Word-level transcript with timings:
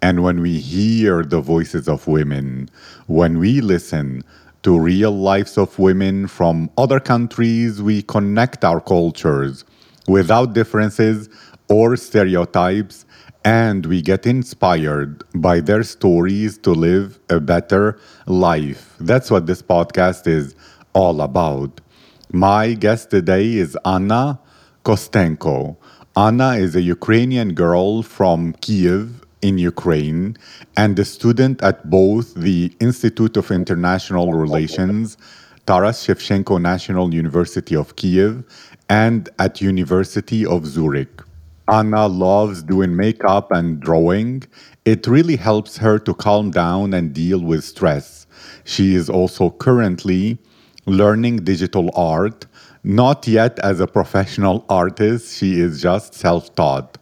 And 0.00 0.22
when 0.22 0.40
we 0.40 0.58
hear 0.58 1.22
the 1.22 1.40
voices 1.40 1.88
of 1.88 2.06
women, 2.06 2.68
when 3.06 3.38
we 3.38 3.60
listen 3.60 4.24
to 4.62 4.78
real 4.78 5.12
lives 5.12 5.58
of 5.58 5.78
women 5.78 6.26
from 6.26 6.70
other 6.76 7.00
countries, 7.00 7.82
we 7.82 8.02
connect 8.02 8.64
our 8.64 8.80
cultures 8.80 9.64
without 10.08 10.54
differences 10.54 11.28
or 11.68 11.96
stereotypes, 11.96 13.04
and 13.44 13.86
we 13.86 14.02
get 14.02 14.26
inspired 14.26 15.24
by 15.34 15.60
their 15.60 15.82
stories 15.82 16.58
to 16.58 16.70
live 16.70 17.18
a 17.28 17.40
better 17.40 17.98
life. 18.26 18.94
That's 19.00 19.30
what 19.30 19.46
this 19.46 19.62
podcast 19.62 20.26
is 20.26 20.54
all 20.92 21.20
about. 21.20 21.80
My 22.32 22.74
guest 22.74 23.10
today 23.10 23.54
is 23.54 23.76
Anna 23.84 24.38
Kostenko. 24.84 25.76
Anna 26.16 26.54
is 26.54 26.76
a 26.76 26.82
Ukrainian 26.82 27.54
girl 27.54 28.02
from 28.02 28.52
Kiev 28.60 29.21
in 29.42 29.58
Ukraine 29.58 30.36
and 30.76 30.98
a 30.98 31.04
student 31.04 31.62
at 31.62 31.90
both 31.90 32.34
the 32.34 32.72
Institute 32.80 33.36
of 33.36 33.50
International 33.50 34.32
Relations, 34.32 35.18
Taras 35.66 36.06
Shevchenko 36.06 36.60
National 36.60 37.12
University 37.12 37.76
of 37.76 37.96
Kiev, 37.96 38.44
and 38.88 39.28
at 39.38 39.60
University 39.60 40.46
of 40.46 40.66
Zurich. 40.66 41.22
Anna 41.68 42.06
loves 42.06 42.62
doing 42.62 42.96
makeup 42.96 43.52
and 43.52 43.80
drawing. 43.80 44.42
It 44.84 45.06
really 45.06 45.36
helps 45.36 45.76
her 45.78 45.98
to 46.00 46.14
calm 46.14 46.50
down 46.50 46.92
and 46.94 47.12
deal 47.12 47.40
with 47.40 47.64
stress. 47.64 48.26
She 48.64 48.94
is 48.94 49.08
also 49.08 49.50
currently 49.50 50.38
learning 50.86 51.44
digital 51.44 51.90
art, 51.94 52.46
not 52.84 53.28
yet 53.28 53.58
as 53.60 53.78
a 53.80 53.86
professional 53.86 54.64
artist, 54.68 55.36
she 55.36 55.60
is 55.60 55.80
just 55.80 56.14
self 56.14 56.54
taught. 56.56 56.98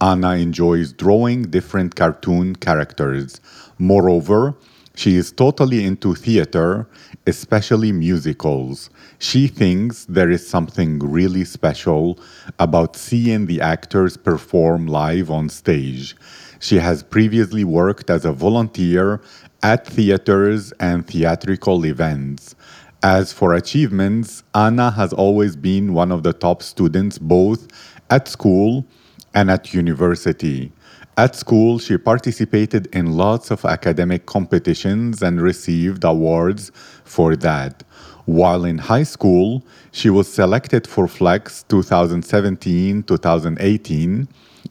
Anna 0.00 0.32
enjoys 0.32 0.92
drawing 0.92 1.42
different 1.42 1.94
cartoon 1.94 2.56
characters. 2.56 3.40
Moreover, 3.78 4.54
she 4.96 5.16
is 5.16 5.32
totally 5.32 5.84
into 5.84 6.14
theater, 6.14 6.86
especially 7.26 7.90
musicals. 7.90 8.90
She 9.18 9.48
thinks 9.48 10.04
there 10.04 10.30
is 10.30 10.46
something 10.48 11.00
really 11.00 11.44
special 11.44 12.18
about 12.60 12.94
seeing 12.96 13.46
the 13.46 13.60
actors 13.60 14.16
perform 14.16 14.86
live 14.86 15.30
on 15.30 15.48
stage. 15.48 16.16
She 16.60 16.76
has 16.76 17.02
previously 17.02 17.64
worked 17.64 18.08
as 18.08 18.24
a 18.24 18.32
volunteer 18.32 19.20
at 19.64 19.86
theaters 19.86 20.72
and 20.78 21.06
theatrical 21.06 21.84
events. 21.84 22.54
As 23.02 23.32
for 23.32 23.52
achievements, 23.52 24.44
Anna 24.54 24.92
has 24.92 25.12
always 25.12 25.56
been 25.56 25.92
one 25.92 26.12
of 26.12 26.22
the 26.22 26.32
top 26.32 26.62
students 26.62 27.18
both 27.18 27.66
at 28.10 28.28
school 28.28 28.86
and 29.34 29.50
at 29.50 29.74
university. 29.74 30.72
At 31.16 31.36
school, 31.36 31.78
she 31.78 31.96
participated 31.96 32.88
in 32.92 33.16
lots 33.16 33.50
of 33.50 33.64
academic 33.64 34.26
competitions 34.26 35.22
and 35.22 35.40
received 35.40 36.02
awards 36.02 36.72
for 37.04 37.36
that. 37.36 37.84
While 38.24 38.64
in 38.64 38.78
high 38.78 39.02
school, 39.02 39.62
she 39.92 40.10
was 40.10 40.32
selected 40.32 40.86
for 40.86 41.06
FLEX 41.06 41.62
2017 41.68 43.02
2018 43.02 44.28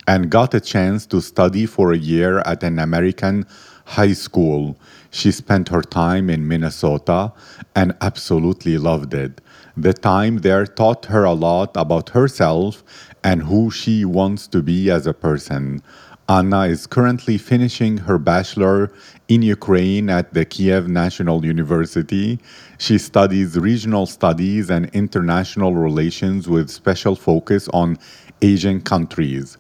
and 0.08 0.30
got 0.30 0.54
a 0.54 0.60
chance 0.60 1.06
to 1.06 1.22
study 1.22 1.66
for 1.66 1.92
a 1.92 1.98
year 1.98 2.40
at 2.40 2.64
an 2.64 2.80
American 2.80 3.46
high 3.86 4.14
school. 4.14 4.78
She 5.12 5.32
spent 5.32 5.70
her 5.70 5.82
time 5.82 6.30
in 6.30 6.48
Minnesota 6.48 7.32
and 7.76 7.96
absolutely 8.02 8.78
loved 8.78 9.14
it. 9.14 9.40
The 9.78 9.94
time 9.94 10.40
there 10.40 10.66
taught 10.66 11.06
her 11.06 11.24
a 11.24 11.34
lot 11.34 11.72
about 11.76 12.10
herself 12.10 12.84
and 13.24 13.44
who 13.44 13.72
she 13.72 14.06
wants 14.06 14.48
to 14.48 14.62
be 14.62 14.90
as 14.90 15.08
a 15.08 15.14
person. 15.14 15.82
Anna 16.30 16.62
is 16.62 16.88
currently 16.88 17.38
finishing 17.38 17.98
her 17.98 18.18
bachelor 18.18 18.92
in 19.28 19.42
Ukraine 19.42 20.10
at 20.10 20.34
the 20.34 20.46
Kiev 20.46 20.88
National 20.88 21.46
University. 21.46 22.40
She 22.78 22.98
studies 22.98 23.58
regional 23.58 24.06
studies 24.06 24.70
and 24.70 24.90
international 24.94 25.76
relations 25.76 26.48
with 26.48 26.70
special 26.70 27.16
focus 27.16 27.68
on 27.74 27.98
Asian 28.42 28.80
countries. 28.80 29.58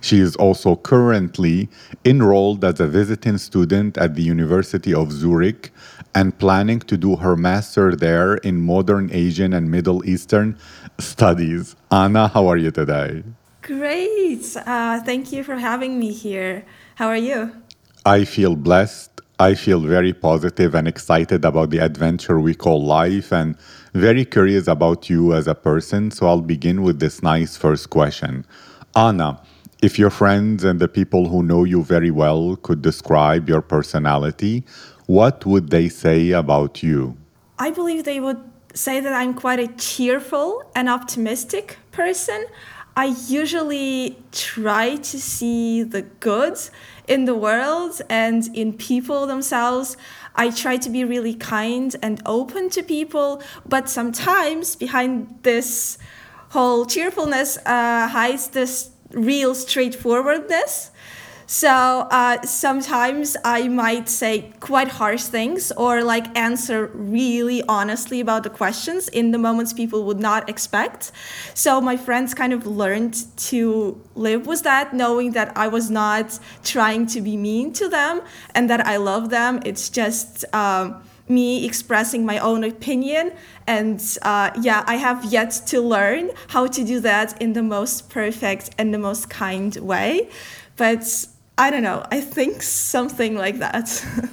She 0.00 0.20
is 0.20 0.36
also 0.36 0.76
currently 0.76 1.68
enrolled 2.04 2.64
as 2.64 2.80
a 2.80 2.86
visiting 2.86 3.38
student 3.38 3.98
at 3.98 4.14
the 4.14 4.22
University 4.22 4.94
of 4.94 5.10
Zurich 5.10 5.72
and 6.14 6.38
planning 6.38 6.80
to 6.80 6.96
do 6.96 7.16
her 7.16 7.36
master 7.36 7.94
there 7.94 8.36
in 8.36 8.60
modern 8.60 9.10
Asian 9.12 9.52
and 9.52 9.70
Middle 9.70 10.06
Eastern 10.08 10.58
studies. 10.98 11.76
Anna, 11.90 12.28
how 12.28 12.46
are 12.46 12.56
you 12.56 12.70
today? 12.70 13.22
Great. 13.62 14.56
Uh, 14.56 15.00
thank 15.02 15.32
you 15.32 15.42
for 15.42 15.56
having 15.56 15.98
me 15.98 16.12
here. 16.12 16.64
How 16.94 17.08
are 17.08 17.16
you? 17.16 17.52
I 18.04 18.24
feel 18.24 18.54
blessed. 18.54 19.20
I 19.38 19.54
feel 19.54 19.80
very 19.80 20.14
positive 20.14 20.74
and 20.74 20.88
excited 20.88 21.44
about 21.44 21.70
the 21.70 21.78
adventure 21.78 22.40
we 22.40 22.54
call 22.54 22.82
life 22.82 23.32
and 23.32 23.58
very 23.92 24.24
curious 24.24 24.66
about 24.66 25.10
you 25.10 25.34
as 25.34 25.46
a 25.46 25.54
person. 25.54 26.10
So 26.10 26.26
I'll 26.26 26.40
begin 26.40 26.82
with 26.82 27.00
this 27.00 27.22
nice 27.22 27.56
first 27.56 27.90
question. 27.90 28.46
Anna, 28.94 29.42
if 29.82 29.98
your 29.98 30.08
friends 30.08 30.64
and 30.64 30.80
the 30.80 30.88
people 30.88 31.28
who 31.28 31.42
know 31.42 31.64
you 31.64 31.82
very 31.82 32.10
well 32.10 32.56
could 32.56 32.80
describe 32.80 33.48
your 33.48 33.60
personality, 33.60 34.64
what 35.06 35.44
would 35.44 35.68
they 35.68 35.90
say 35.90 36.30
about 36.30 36.82
you? 36.82 37.16
I 37.58 37.70
believe 37.70 38.04
they 38.04 38.20
would 38.20 38.40
say 38.76 39.00
that 39.00 39.12
I'm 39.12 39.32
quite 39.32 39.58
a 39.58 39.68
cheerful 39.68 40.62
and 40.74 40.88
optimistic 40.88 41.78
person. 41.92 42.44
I 42.94 43.16
usually 43.26 44.18
try 44.32 44.96
to 44.96 45.18
see 45.18 45.82
the 45.82 46.02
good 46.02 46.58
in 47.08 47.24
the 47.24 47.34
world 47.34 48.00
and 48.10 48.48
in 48.54 48.74
people 48.74 49.26
themselves. 49.26 49.96
I 50.34 50.50
try 50.50 50.76
to 50.76 50.90
be 50.90 51.04
really 51.04 51.34
kind 51.34 51.96
and 52.02 52.20
open 52.26 52.68
to 52.70 52.82
people, 52.82 53.42
but 53.66 53.88
sometimes 53.88 54.76
behind 54.76 55.38
this 55.42 55.98
whole 56.50 56.84
cheerfulness 56.84 57.58
uh, 57.64 58.08
hides 58.08 58.48
this 58.48 58.90
real 59.12 59.54
straightforwardness. 59.54 60.90
So 61.46 61.70
uh, 62.10 62.42
sometimes 62.42 63.36
I 63.44 63.68
might 63.68 64.08
say 64.08 64.52
quite 64.58 64.88
harsh 64.88 65.22
things 65.22 65.70
or 65.72 66.02
like 66.02 66.36
answer 66.36 66.90
really 66.92 67.62
honestly 67.68 68.18
about 68.20 68.42
the 68.42 68.50
questions 68.50 69.06
in 69.08 69.30
the 69.30 69.38
moments 69.38 69.72
people 69.72 70.04
would 70.04 70.18
not 70.18 70.48
expect. 70.48 71.12
So 71.54 71.80
my 71.80 71.96
friends 71.96 72.34
kind 72.34 72.52
of 72.52 72.66
learned 72.66 73.16
to 73.50 74.00
live 74.16 74.48
with 74.48 74.64
that, 74.64 74.92
knowing 74.92 75.32
that 75.32 75.56
I 75.56 75.68
was 75.68 75.88
not 75.88 76.36
trying 76.64 77.06
to 77.06 77.20
be 77.20 77.36
mean 77.36 77.72
to 77.74 77.88
them 77.88 78.22
and 78.56 78.68
that 78.68 78.84
I 78.84 78.96
love 78.96 79.30
them. 79.30 79.62
It's 79.64 79.88
just. 79.88 80.44
Um, 80.52 81.02
me 81.28 81.66
expressing 81.66 82.24
my 82.24 82.38
own 82.38 82.62
opinion. 82.62 83.32
And 83.66 84.00
uh, 84.22 84.52
yeah, 84.60 84.84
I 84.86 84.94
have 84.94 85.24
yet 85.24 85.50
to 85.66 85.80
learn 85.80 86.30
how 86.46 86.68
to 86.68 86.84
do 86.84 87.00
that 87.00 87.42
in 87.42 87.52
the 87.52 87.64
most 87.64 88.10
perfect 88.10 88.70
and 88.78 88.94
the 88.94 88.98
most 88.98 89.28
kind 89.28 89.74
way. 89.74 90.30
But 90.76 91.26
I 91.58 91.70
don't 91.70 91.82
know, 91.82 92.04
I 92.10 92.20
think 92.20 92.62
something 92.62 93.34
like 93.34 93.58
that. 93.58 93.88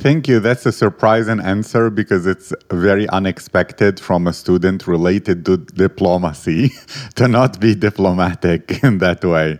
Thank 0.00 0.28
you. 0.28 0.40
That's 0.40 0.64
a 0.64 0.72
surprising 0.72 1.40
answer 1.40 1.90
because 1.90 2.26
it's 2.26 2.54
very 2.70 3.06
unexpected 3.10 4.00
from 4.00 4.26
a 4.26 4.32
student 4.32 4.86
related 4.86 5.44
to 5.44 5.58
diplomacy 5.58 6.70
to 7.16 7.28
not 7.28 7.60
be 7.60 7.74
diplomatic 7.74 8.82
in 8.82 8.96
that 8.98 9.22
way. 9.22 9.58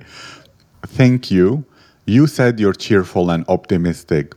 Thank 0.86 1.30
you. 1.30 1.66
You 2.06 2.26
said 2.26 2.58
you're 2.58 2.72
cheerful 2.72 3.30
and 3.30 3.44
optimistic. 3.48 4.34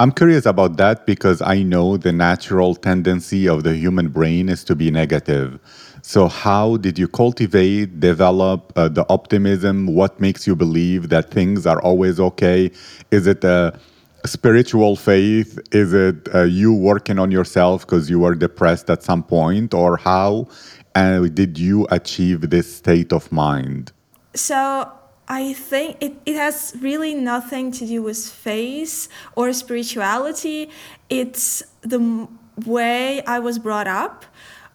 I'm 0.00 0.10
curious 0.10 0.46
about 0.46 0.78
that 0.78 1.06
because 1.06 1.40
I 1.40 1.62
know 1.62 1.96
the 1.96 2.12
natural 2.12 2.74
tendency 2.74 3.48
of 3.48 3.62
the 3.62 3.76
human 3.76 4.08
brain 4.08 4.48
is 4.48 4.64
to 4.64 4.74
be 4.74 4.90
negative. 4.90 5.60
So, 6.08 6.28
how 6.28 6.76
did 6.76 7.00
you 7.00 7.08
cultivate, 7.08 7.98
develop 7.98 8.72
uh, 8.76 8.86
the 8.86 9.04
optimism? 9.08 9.88
What 9.88 10.20
makes 10.20 10.46
you 10.46 10.54
believe 10.54 11.08
that 11.08 11.32
things 11.32 11.66
are 11.66 11.82
always 11.82 12.20
okay? 12.20 12.70
Is 13.10 13.26
it 13.26 13.42
a 13.42 13.76
spiritual 14.24 14.94
faith? 14.94 15.58
Is 15.72 15.92
it 15.92 16.32
uh, 16.32 16.44
you 16.44 16.72
working 16.72 17.18
on 17.18 17.32
yourself 17.32 17.84
because 17.84 18.08
you 18.08 18.20
were 18.20 18.36
depressed 18.36 18.88
at 18.88 19.02
some 19.02 19.24
point? 19.24 19.74
Or 19.74 19.96
how 19.96 20.46
uh, 20.94 21.26
did 21.26 21.58
you 21.58 21.88
achieve 21.90 22.50
this 22.50 22.76
state 22.76 23.12
of 23.12 23.32
mind? 23.32 23.90
So, 24.32 24.88
I 25.26 25.54
think 25.54 25.96
it, 26.00 26.14
it 26.24 26.36
has 26.36 26.76
really 26.80 27.14
nothing 27.14 27.72
to 27.72 27.84
do 27.84 28.00
with 28.00 28.24
faith 28.24 29.08
or 29.34 29.52
spirituality. 29.52 30.70
It's 31.10 31.64
the 31.80 32.28
way 32.64 33.24
I 33.24 33.40
was 33.40 33.58
brought 33.58 33.88
up. 33.88 34.24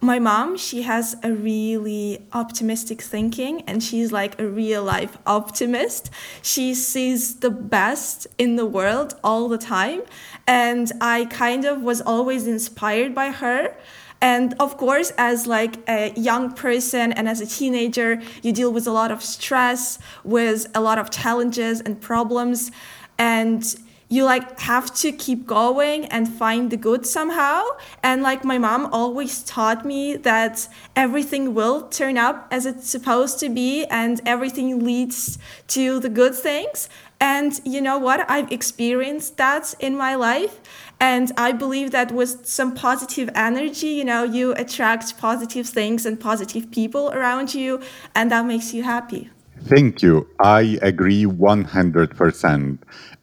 My 0.03 0.17
mom, 0.17 0.57
she 0.57 0.81
has 0.81 1.15
a 1.21 1.31
really 1.31 2.25
optimistic 2.33 3.03
thinking 3.03 3.61
and 3.67 3.83
she's 3.83 4.11
like 4.11 4.41
a 4.41 4.47
real 4.47 4.83
life 4.83 5.15
optimist. 5.27 6.09
She 6.41 6.73
sees 6.73 7.35
the 7.35 7.51
best 7.51 8.25
in 8.39 8.55
the 8.55 8.65
world 8.65 9.13
all 9.23 9.47
the 9.47 9.59
time. 9.59 10.01
And 10.47 10.91
I 10.99 11.25
kind 11.25 11.65
of 11.65 11.83
was 11.83 12.01
always 12.01 12.47
inspired 12.47 13.13
by 13.13 13.29
her 13.29 13.75
and 14.21 14.55
of 14.59 14.75
course 14.77 15.11
as 15.19 15.45
like 15.45 15.77
a 15.87 16.11
young 16.15 16.51
person 16.53 17.11
and 17.11 17.29
as 17.29 17.39
a 17.39 17.45
teenager 17.45 18.21
you 18.41 18.51
deal 18.51 18.71
with 18.71 18.87
a 18.87 18.91
lot 18.91 19.11
of 19.11 19.23
stress 19.23 19.97
with 20.23 20.67
a 20.75 20.81
lot 20.81 20.99
of 20.99 21.09
challenges 21.09 21.81
and 21.81 21.99
problems 21.99 22.71
and 23.17 23.75
you 24.11 24.25
like 24.25 24.59
have 24.59 24.93
to 24.93 25.11
keep 25.13 25.47
going 25.47 26.05
and 26.07 26.27
find 26.27 26.69
the 26.69 26.77
good 26.77 27.05
somehow 27.05 27.63
and 28.03 28.21
like 28.21 28.43
my 28.43 28.57
mom 28.57 28.85
always 28.91 29.41
taught 29.43 29.85
me 29.85 30.17
that 30.17 30.67
everything 30.95 31.53
will 31.53 31.87
turn 31.87 32.17
up 32.17 32.47
as 32.51 32.65
it's 32.65 32.89
supposed 32.89 33.39
to 33.39 33.47
be 33.49 33.85
and 33.85 34.19
everything 34.25 34.83
leads 34.83 35.37
to 35.67 35.99
the 36.01 36.09
good 36.09 36.35
things 36.35 36.89
and 37.21 37.61
you 37.63 37.81
know 37.81 37.97
what 37.97 38.29
i've 38.29 38.51
experienced 38.51 39.37
that 39.37 39.73
in 39.79 39.95
my 39.95 40.13
life 40.13 40.59
and 41.01 41.31
I 41.35 41.51
believe 41.51 41.89
that 41.91 42.11
with 42.11 42.45
some 42.45 42.75
positive 42.75 43.27
energy, 43.33 43.87
you 43.87 44.05
know, 44.05 44.23
you 44.23 44.53
attract 44.53 45.17
positive 45.17 45.67
things 45.67 46.05
and 46.05 46.19
positive 46.19 46.69
people 46.69 47.09
around 47.09 47.55
you, 47.55 47.81
and 48.13 48.29
that 48.29 48.45
makes 48.45 48.71
you 48.71 48.83
happy. 48.83 49.31
Thank 49.65 50.01
you. 50.01 50.27
I 50.39 50.79
agree 50.81 51.25
100%. 51.25 52.77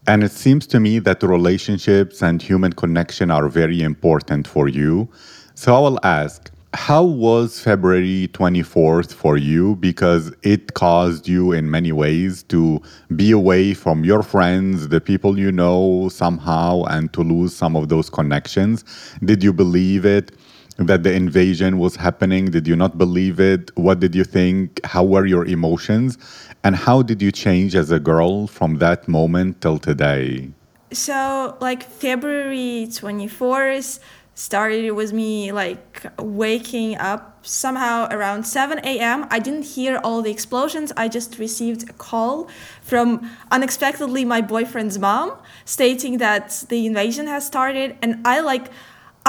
And 0.09 0.25
it 0.25 0.33
seems 0.33 0.67
to 0.69 0.81
me 0.81 1.01
that 1.01 1.23
relationships 1.23 2.23
and 2.23 2.41
human 2.41 2.73
connection 2.73 3.31
are 3.31 3.47
very 3.47 3.83
important 3.83 4.49
for 4.49 4.67
you. 4.67 5.07
So 5.55 5.77
I 5.77 5.81
will 5.81 6.01
ask 6.03 6.51
how 6.73 7.05
was 7.05 7.61
February 7.61 8.31
24th 8.33 9.13
for 9.13 9.37
you? 9.37 9.77
Because 9.77 10.33
it 10.43 10.73
caused 10.73 11.29
you 11.29 11.53
in 11.53 11.71
many 11.71 11.93
ways 11.93 12.43
to 12.45 12.81
be 13.17 13.33
away 13.33 13.75
from 13.75 14.03
your 14.03 14.23
friends, 14.23 14.89
the 14.89 15.01
people 15.01 15.39
you 15.39 15.53
know 15.53 16.09
somehow, 16.11 16.85
and 16.85 17.13
to 17.13 17.21
lose 17.23 17.55
some 17.55 17.77
of 17.77 17.91
those 17.91 18.09
connections. 18.09 18.85
Did 19.23 19.45
you 19.45 19.53
believe 19.53 20.07
it? 20.07 20.33
That 20.79 21.03
the 21.03 21.13
invasion 21.13 21.79
was 21.79 21.97
happening? 21.97 22.53
Did 22.53 22.69
you 22.69 22.77
not 22.77 22.97
believe 22.97 23.41
it? 23.41 23.73
What 23.77 23.99
did 23.99 24.15
you 24.15 24.23
think? 24.23 24.81
How 24.85 25.03
were 25.03 25.27
your 25.27 25.45
emotions? 25.45 26.17
And 26.63 26.77
how 26.77 27.03
did 27.03 27.21
you 27.21 27.33
change 27.33 27.75
as 27.75 27.91
a 27.91 27.99
girl 27.99 28.47
from 28.47 28.79
that 28.79 29.09
moment 29.09 29.61
till 29.61 29.79
today? 29.79 30.51
So, 30.93 31.57
like 31.61 31.83
February 31.83 32.87
24th, 32.89 33.99
started 34.39 34.93
with 34.93 35.13
me 35.13 35.51
like 35.51 36.07
waking 36.17 36.97
up 36.99 37.45
somehow 37.45 38.07
around 38.13 38.45
7 38.45 38.79
a.m. 38.85 39.27
I 39.31 39.41
didn't 39.41 39.65
hear 39.65 39.99
all 40.05 40.23
the 40.23 40.31
explosions. 40.31 40.93
I 40.97 41.09
just 41.09 41.41
received 41.41 41.91
a 41.91 41.93
call 41.95 42.49
from 42.81 43.29
unexpectedly 43.51 44.25
my 44.25 44.41
boyfriend's 44.41 44.97
mom 44.97 45.33
stating 45.65 46.19
that 46.19 46.65
the 46.69 46.87
invasion 46.87 47.27
has 47.27 47.45
started. 47.45 47.97
And 48.01 48.25
I 48.25 48.39
like, 48.39 48.69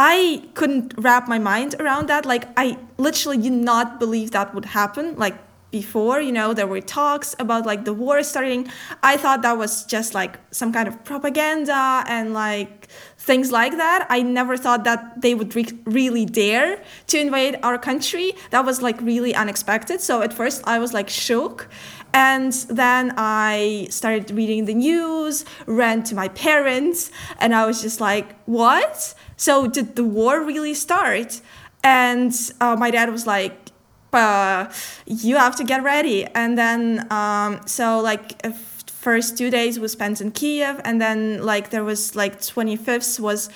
I 0.01 0.43
couldn't 0.53 0.93
wrap 0.97 1.27
my 1.27 1.39
mind 1.39 1.75
around 1.77 2.07
that. 2.07 2.25
Like, 2.25 2.47
I 2.55 2.77
literally 2.97 3.37
did 3.37 3.51
not 3.51 3.99
believe 3.99 4.31
that 4.31 4.55
would 4.55 4.63
happen. 4.63 5.17
Like, 5.17 5.35
before 5.71 6.19
you 6.19 6.31
know 6.31 6.51
there 6.51 6.65
were 6.65 6.81
talks 6.81 7.35
about 7.37 7.63
like 7.63 7.85
the 7.85 7.93
war 7.93 8.23
starting. 8.23 8.67
I 9.03 9.17
thought 9.17 9.43
that 9.43 9.55
was 9.55 9.85
just 9.85 10.15
like 10.15 10.39
some 10.49 10.73
kind 10.73 10.87
of 10.87 11.03
propaganda 11.03 12.03
and 12.07 12.33
like 12.33 12.87
things 13.19 13.51
like 13.51 13.73
that. 13.77 14.07
I 14.09 14.23
never 14.23 14.57
thought 14.57 14.83
that 14.85 15.21
they 15.21 15.35
would 15.35 15.55
re- 15.55 15.79
really 15.85 16.25
dare 16.25 16.81
to 17.07 17.19
invade 17.19 17.59
our 17.61 17.77
country. 17.77 18.33
That 18.49 18.65
was 18.65 18.81
like 18.81 18.99
really 19.01 19.35
unexpected. 19.35 20.01
So 20.01 20.23
at 20.23 20.33
first 20.33 20.63
i 20.65 20.79
was 20.79 20.91
like 20.93 21.09
shook. 21.09 21.69
And 22.11 22.51
then 22.69 23.13
i 23.17 23.85
started 23.91 24.31
reading 24.31 24.65
the 24.65 24.73
news 24.73 25.45
ran 25.67 26.01
to 26.05 26.15
my 26.15 26.29
parents 26.29 27.11
and 27.37 27.53
i 27.53 27.67
was 27.67 27.83
just 27.83 28.01
like 28.01 28.35
what 28.47 29.13
so 29.45 29.53
did 29.67 29.87
the 29.95 30.03
war 30.03 30.35
really 30.51 30.75
start 30.75 31.41
and 31.83 32.33
uh, 32.61 32.75
my 32.75 32.91
dad 32.91 33.09
was 33.09 33.25
like 33.25 33.69
uh, 34.13 34.71
you 35.05 35.37
have 35.37 35.55
to 35.57 35.63
get 35.63 35.83
ready. 35.83 36.25
And 36.25 36.57
then, 36.57 37.11
um, 37.11 37.61
so 37.65 37.99
like 37.99 38.41
first 38.87 39.37
two 39.37 39.49
days 39.49 39.79
we 39.79 39.87
spent 39.87 40.21
in 40.21 40.31
Kiev, 40.31 40.81
and 40.83 41.01
then 41.01 41.43
like 41.43 41.69
there 41.69 41.83
was 41.83 42.15
like 42.15 42.39
25th 42.39 43.19
was 43.19 43.49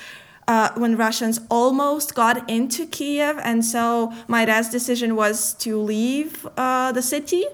uh, 0.47 0.69
when 0.75 0.97
Russians 0.97 1.39
almost 1.50 2.15
got 2.15 2.50
into 2.50 2.86
Kiev, 2.86 3.38
and 3.44 3.63
so 3.63 4.13
my 4.27 4.45
dad's 4.45 4.69
decision 4.69 5.15
was 5.15 5.53
to 5.56 5.77
leave 5.77 6.47
uh, 6.57 6.91
the 6.91 7.01
city. 7.01 7.45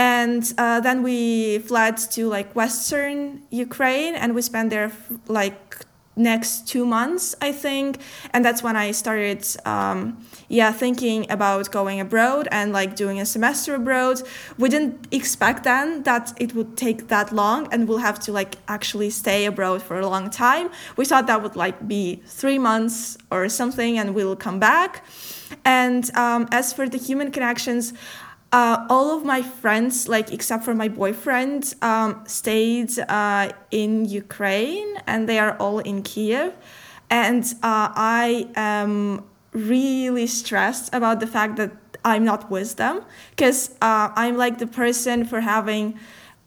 And 0.00 0.54
uh, 0.58 0.78
then 0.78 1.02
we 1.02 1.58
fled 1.58 1.96
to 2.12 2.28
like 2.28 2.54
western 2.54 3.42
Ukraine, 3.50 4.14
and 4.14 4.34
we 4.34 4.42
spent 4.42 4.70
there 4.70 4.92
like 5.26 5.84
next 6.18 6.68
two 6.68 6.84
months, 6.84 7.34
I 7.40 7.52
think. 7.52 8.00
And 8.32 8.44
that's 8.44 8.62
when 8.62 8.76
I 8.76 8.90
started, 8.90 9.46
um, 9.64 10.18
yeah, 10.48 10.72
thinking 10.72 11.30
about 11.30 11.70
going 11.70 12.00
abroad 12.00 12.48
and 12.50 12.72
like 12.72 12.96
doing 12.96 13.20
a 13.20 13.26
semester 13.26 13.74
abroad. 13.74 14.22
We 14.58 14.68
didn't 14.68 15.08
expect 15.12 15.64
then 15.64 16.02
that 16.02 16.32
it 16.38 16.54
would 16.54 16.76
take 16.76 17.08
that 17.08 17.32
long 17.32 17.68
and 17.72 17.88
we'll 17.88 17.98
have 17.98 18.18
to 18.20 18.32
like 18.32 18.56
actually 18.66 19.10
stay 19.10 19.46
abroad 19.46 19.82
for 19.82 19.98
a 19.98 20.06
long 20.06 20.30
time. 20.30 20.70
We 20.96 21.04
thought 21.04 21.26
that 21.28 21.42
would 21.42 21.56
like 21.56 21.86
be 21.86 22.22
three 22.26 22.58
months 22.58 23.16
or 23.30 23.48
something 23.48 23.98
and 23.98 24.14
we'll 24.14 24.36
come 24.36 24.58
back. 24.58 25.04
And 25.64 26.14
um, 26.16 26.48
as 26.52 26.72
for 26.72 26.88
the 26.88 26.98
human 26.98 27.30
connections, 27.30 27.94
uh, 28.52 28.86
all 28.88 29.16
of 29.16 29.24
my 29.24 29.42
friends, 29.42 30.08
like 30.08 30.32
except 30.32 30.64
for 30.64 30.74
my 30.74 30.88
boyfriend, 30.88 31.74
um, 31.82 32.22
stayed 32.26 32.98
uh, 33.08 33.50
in 33.70 34.06
Ukraine 34.06 34.96
and 35.06 35.28
they 35.28 35.38
are 35.38 35.56
all 35.58 35.80
in 35.80 36.02
Kiev. 36.02 36.54
And 37.10 37.44
uh, 37.62 37.92
I 37.94 38.48
am 38.54 39.24
really 39.52 40.26
stressed 40.26 40.94
about 40.94 41.20
the 41.20 41.26
fact 41.26 41.56
that 41.56 41.72
I'm 42.04 42.24
not 42.24 42.50
with 42.50 42.76
them 42.76 43.02
because 43.30 43.70
uh, 43.82 44.10
I'm 44.14 44.36
like 44.36 44.58
the 44.58 44.66
person 44.66 45.24
for 45.24 45.40
having 45.40 45.98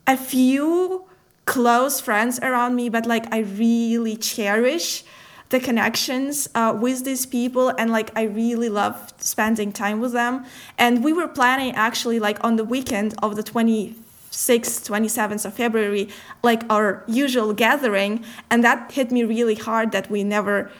a 0.07 0.17
few 0.17 1.05
close 1.45 1.99
friends 1.99 2.39
around 2.39 2.75
me, 2.75 2.89
but 2.89 3.05
like 3.05 3.31
I 3.33 3.39
really 3.39 4.15
cherish 4.15 5.03
the 5.51 5.59
connections 5.59 6.49
uh, 6.55 6.75
with 6.77 7.03
these 7.03 7.25
people 7.25 7.69
and 7.77 7.91
like 7.91 8.09
i 8.15 8.23
really 8.23 8.69
love 8.69 9.13
spending 9.17 9.71
time 9.71 9.99
with 9.99 10.13
them. 10.13 10.45
And 10.77 11.03
we 11.03 11.13
were 11.13 11.27
planning 11.27 11.73
actually 11.75 12.19
like 12.19 12.43
on 12.43 12.55
the 12.55 12.63
weekend 12.63 13.13
of 13.21 13.35
the 13.35 13.43
26th 13.43 13.93
27th 14.31 15.45
of 15.45 15.53
february 15.53 16.09
like 16.41 16.63
our 16.69 17.03
usual 17.07 17.53
gathering. 17.53 18.23
And 18.49 18.63
that 18.63 18.91
hit 18.91 19.11
me 19.11 19.23
really 19.23 19.55
hard 19.55 19.91
that 19.91 20.09
we 20.09 20.23
never 20.23 20.71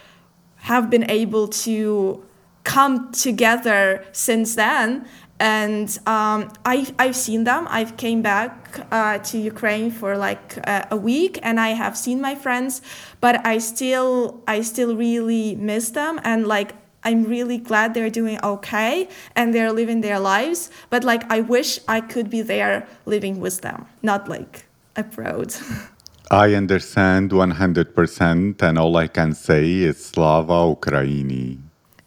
have 0.71 0.89
been 0.89 1.09
able 1.09 1.47
to 1.47 2.23
come 2.63 3.11
together 3.11 4.05
since 4.11 4.55
then 4.55 5.05
and 5.41 5.89
um, 6.05 6.53
I, 6.65 6.93
I've 7.00 7.15
seen 7.15 7.45
them. 7.45 7.67
I've 7.67 7.98
came 7.98 8.21
back 8.21 8.86
uh, 8.91 9.17
to 9.17 9.39
Ukraine 9.39 9.89
for 9.89 10.15
like 10.15 10.60
uh, 10.67 10.86
a 10.91 10.95
week, 10.95 11.39
and 11.41 11.60
I 11.60 11.69
have 11.69 11.98
seen 11.98 12.21
my 12.21 12.36
friends, 12.36 12.81
but 13.21 13.43
I 13.43 13.57
still 13.57 14.39
I 14.48 14.62
still 14.62 14.95
really 14.95 15.55
miss 15.55 15.89
them, 15.89 16.21
and 16.24 16.45
like 16.45 16.74
I'm 17.03 17.24
really 17.24 17.57
glad 17.57 17.95
they're 17.95 18.12
doing 18.12 18.38
okay 18.43 19.10
and 19.36 19.51
they're 19.55 19.71
living 19.71 20.01
their 20.01 20.19
lives. 20.19 20.69
But 20.91 21.03
like 21.03 21.24
I 21.31 21.41
wish 21.41 21.79
I 21.88 22.01
could 22.01 22.29
be 22.29 22.43
there 22.43 22.88
living 23.07 23.39
with 23.39 23.62
them, 23.62 23.88
not 24.03 24.29
like 24.29 24.65
abroad. 24.95 25.55
I 26.31 26.53
understand 26.53 27.31
100%, 27.31 28.62
and 28.62 28.77
all 28.77 28.95
I 28.95 29.07
can 29.07 29.33
say 29.33 29.65
is 29.89 30.05
Slava 30.05 30.60
Ukraini. 30.75 31.57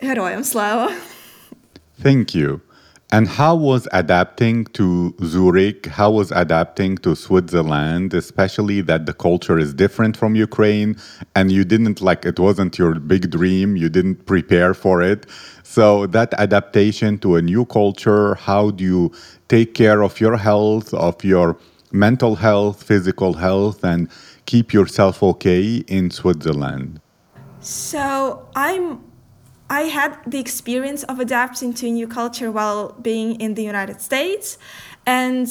Heroям 0.01 0.45
Slava. 0.45 0.97
Thank 2.01 2.35
you. 2.35 2.63
And 3.13 3.29
how 3.29 3.55
was 3.55 3.87
adapting 3.93 4.65
to 4.73 5.15
Zurich? 5.23 5.87
How 5.87 6.11
was 6.11 6.33
adapting 6.33 6.97
to 6.99 7.15
Switzerland, 7.15 8.13
especially 8.13 8.81
that 8.83 9.07
the 9.07 9.13
culture 9.13 9.57
is 9.59 9.73
different 9.73 10.17
from 10.17 10.35
Ukraine 10.35 10.97
and 11.37 11.53
you 11.53 11.65
didn't 11.65 12.01
like 12.01 12.25
it 12.25 12.41
wasn't 12.41 12.77
your 12.77 12.95
big 12.97 13.31
dream, 13.31 13.77
you 13.77 13.89
didn't 13.89 14.27
prepare 14.27 14.75
for 14.75 15.01
it. 15.01 15.27
So, 15.63 16.07
that 16.09 16.35
adaptation 16.35 17.19
to 17.19 17.37
a 17.37 17.43
new 17.43 17.65
culture, 17.67 18.35
how 18.35 18.71
do 18.71 18.83
you 18.83 19.13
take 19.49 19.75
care 19.75 20.03
of 20.03 20.21
your 20.21 20.37
health, 20.37 20.93
of 20.93 21.23
your 21.23 21.57
mental 21.93 22.35
health, 22.35 22.83
physical 22.83 23.35
health, 23.35 23.85
and 23.85 24.09
keep 24.47 24.73
yourself 24.73 25.23
okay 25.23 25.85
in 25.87 26.11
Switzerland? 26.11 27.01
So, 27.61 28.47
I'm 28.57 29.01
I 29.71 29.83
had 29.83 30.19
the 30.27 30.39
experience 30.39 31.03
of 31.05 31.21
adapting 31.21 31.73
to 31.75 31.87
a 31.87 31.91
new 31.91 32.07
culture 32.07 32.51
while 32.51 32.93
being 33.01 33.41
in 33.41 33.55
the 33.55 33.63
United 33.63 34.01
States. 34.01 34.59
And 35.07 35.49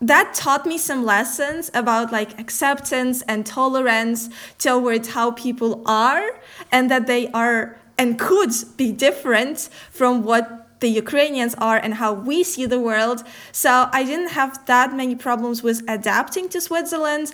that 0.00 0.34
taught 0.34 0.66
me 0.66 0.78
some 0.78 1.04
lessons 1.04 1.70
about 1.74 2.12
like 2.12 2.38
acceptance 2.40 3.22
and 3.22 3.46
tolerance 3.46 4.28
towards 4.58 5.08
how 5.10 5.30
people 5.32 5.82
are 5.86 6.40
and 6.70 6.90
that 6.90 7.06
they 7.06 7.28
are 7.28 7.78
and 7.98 8.18
could 8.18 8.50
be 8.76 8.90
different 8.90 9.68
from 9.90 10.24
what 10.24 10.80
the 10.80 10.88
Ukrainians 10.88 11.54
are 11.58 11.76
and 11.76 11.94
how 11.94 12.12
we 12.12 12.42
see 12.42 12.66
the 12.66 12.80
world. 12.80 13.22
So 13.52 13.88
I 13.92 14.02
didn't 14.02 14.30
have 14.30 14.66
that 14.66 14.92
many 14.92 15.14
problems 15.14 15.62
with 15.62 15.82
adapting 15.88 16.48
to 16.50 16.60
Switzerland 16.60 17.32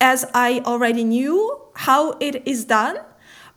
as 0.00 0.24
I 0.32 0.62
already 0.64 1.04
knew 1.04 1.60
how 1.74 2.12
it 2.12 2.46
is 2.46 2.64
done. 2.64 2.96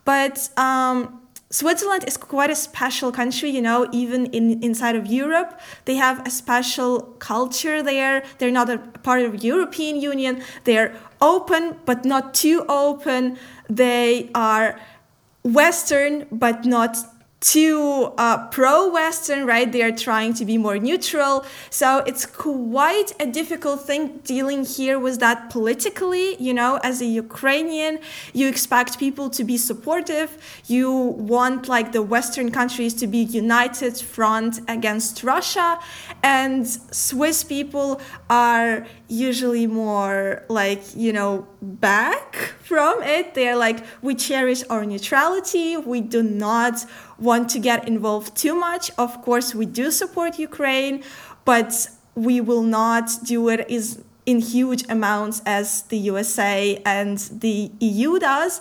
But 0.04 0.50
um, 0.58 1.22
Switzerland 1.52 2.04
is 2.06 2.16
quite 2.16 2.50
a 2.50 2.54
special 2.54 3.10
country, 3.10 3.50
you 3.50 3.60
know, 3.60 3.88
even 3.90 4.26
in 4.26 4.62
inside 4.62 4.94
of 4.94 5.06
Europe. 5.06 5.58
They 5.84 5.96
have 5.96 6.24
a 6.24 6.30
special 6.30 7.00
culture 7.18 7.82
there. 7.82 8.22
They're 8.38 8.52
not 8.52 8.70
a 8.70 8.78
part 8.78 9.22
of 9.22 9.42
European 9.42 10.00
Union. 10.00 10.42
They're 10.62 10.94
open 11.20 11.76
but 11.84 12.04
not 12.04 12.34
too 12.34 12.64
open. 12.68 13.36
They 13.68 14.30
are 14.32 14.78
Western 15.42 16.26
but 16.30 16.64
not 16.64 16.96
too 17.40 18.12
uh, 18.18 18.48
pro-Western, 18.48 19.46
right? 19.46 19.72
They 19.72 19.82
are 19.82 19.96
trying 19.96 20.34
to 20.34 20.44
be 20.44 20.58
more 20.58 20.78
neutral. 20.78 21.44
So 21.70 21.98
it's 22.06 22.26
quite 22.26 23.12
a 23.18 23.26
difficult 23.26 23.86
thing 23.86 24.18
dealing 24.24 24.64
here 24.64 24.98
with 24.98 25.20
that 25.20 25.48
politically. 25.48 26.36
You 26.38 26.52
know, 26.52 26.78
as 26.82 27.00
a 27.00 27.06
Ukrainian, 27.06 28.00
you 28.34 28.46
expect 28.46 28.98
people 28.98 29.30
to 29.30 29.42
be 29.42 29.56
supportive. 29.56 30.36
You 30.66 30.90
want 30.90 31.66
like 31.66 31.92
the 31.92 32.02
Western 32.02 32.50
countries 32.50 32.92
to 32.94 33.06
be 33.06 33.18
united 33.18 33.96
front 33.96 34.60
against 34.68 35.24
Russia, 35.24 35.78
and 36.22 36.68
Swiss 36.68 37.42
people 37.42 38.00
are 38.28 38.86
usually 39.10 39.66
more 39.66 40.42
like 40.48 40.82
you 40.94 41.12
know 41.12 41.46
back 41.60 42.36
from 42.62 43.02
it. 43.02 43.34
They're 43.34 43.56
like 43.56 43.84
we 44.02 44.14
cherish 44.14 44.62
our 44.70 44.84
neutrality. 44.84 45.76
We 45.76 46.00
do 46.00 46.22
not 46.22 46.86
want 47.18 47.50
to 47.50 47.58
get 47.58 47.88
involved 47.88 48.36
too 48.36 48.54
much. 48.54 48.90
Of 48.96 49.20
course, 49.22 49.54
we 49.54 49.66
do 49.66 49.90
support 49.90 50.38
Ukraine, 50.38 51.02
but 51.44 51.88
we 52.14 52.40
will 52.40 52.62
not 52.62 53.10
do 53.24 53.48
it 53.48 53.68
is 53.68 54.02
in 54.26 54.38
huge 54.38 54.84
amounts 54.88 55.42
as 55.46 55.82
the 55.82 55.98
USA 55.98 56.80
and 56.84 57.18
the 57.18 57.70
EU 57.80 58.18
does. 58.18 58.60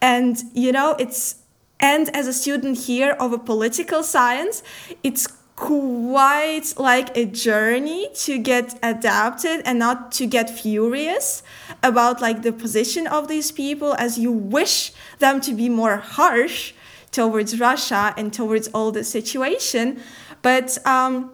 And 0.00 0.42
you 0.54 0.72
know, 0.72 0.96
it's 0.98 1.36
and 1.80 2.14
as 2.14 2.26
a 2.26 2.32
student 2.32 2.78
here 2.78 3.12
of 3.12 3.32
a 3.32 3.38
political 3.38 4.02
science, 4.02 4.62
it's 5.02 5.26
quite 5.60 6.72
like 6.78 7.14
a 7.14 7.26
journey 7.26 8.08
to 8.14 8.38
get 8.38 8.78
adapted 8.82 9.60
and 9.66 9.78
not 9.78 10.10
to 10.10 10.26
get 10.26 10.48
furious 10.48 11.42
about 11.82 12.22
like 12.22 12.40
the 12.40 12.50
position 12.50 13.06
of 13.06 13.28
these 13.28 13.52
people 13.52 13.94
as 13.98 14.18
you 14.18 14.32
wish 14.32 14.90
them 15.18 15.38
to 15.38 15.52
be 15.52 15.68
more 15.68 15.98
harsh 15.98 16.72
towards 17.12 17.60
Russia 17.60 18.14
and 18.16 18.32
towards 18.32 18.68
all 18.68 18.90
the 18.90 19.04
situation. 19.04 20.00
But 20.40 20.78
um, 20.86 21.30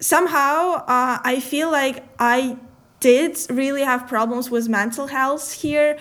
somehow 0.00 0.84
uh, 0.86 1.18
I 1.22 1.38
feel 1.38 1.70
like 1.70 2.02
I 2.18 2.56
did 3.00 3.38
really 3.50 3.82
have 3.82 4.08
problems 4.08 4.50
with 4.50 4.66
mental 4.68 5.08
health 5.08 5.52
here 5.52 5.98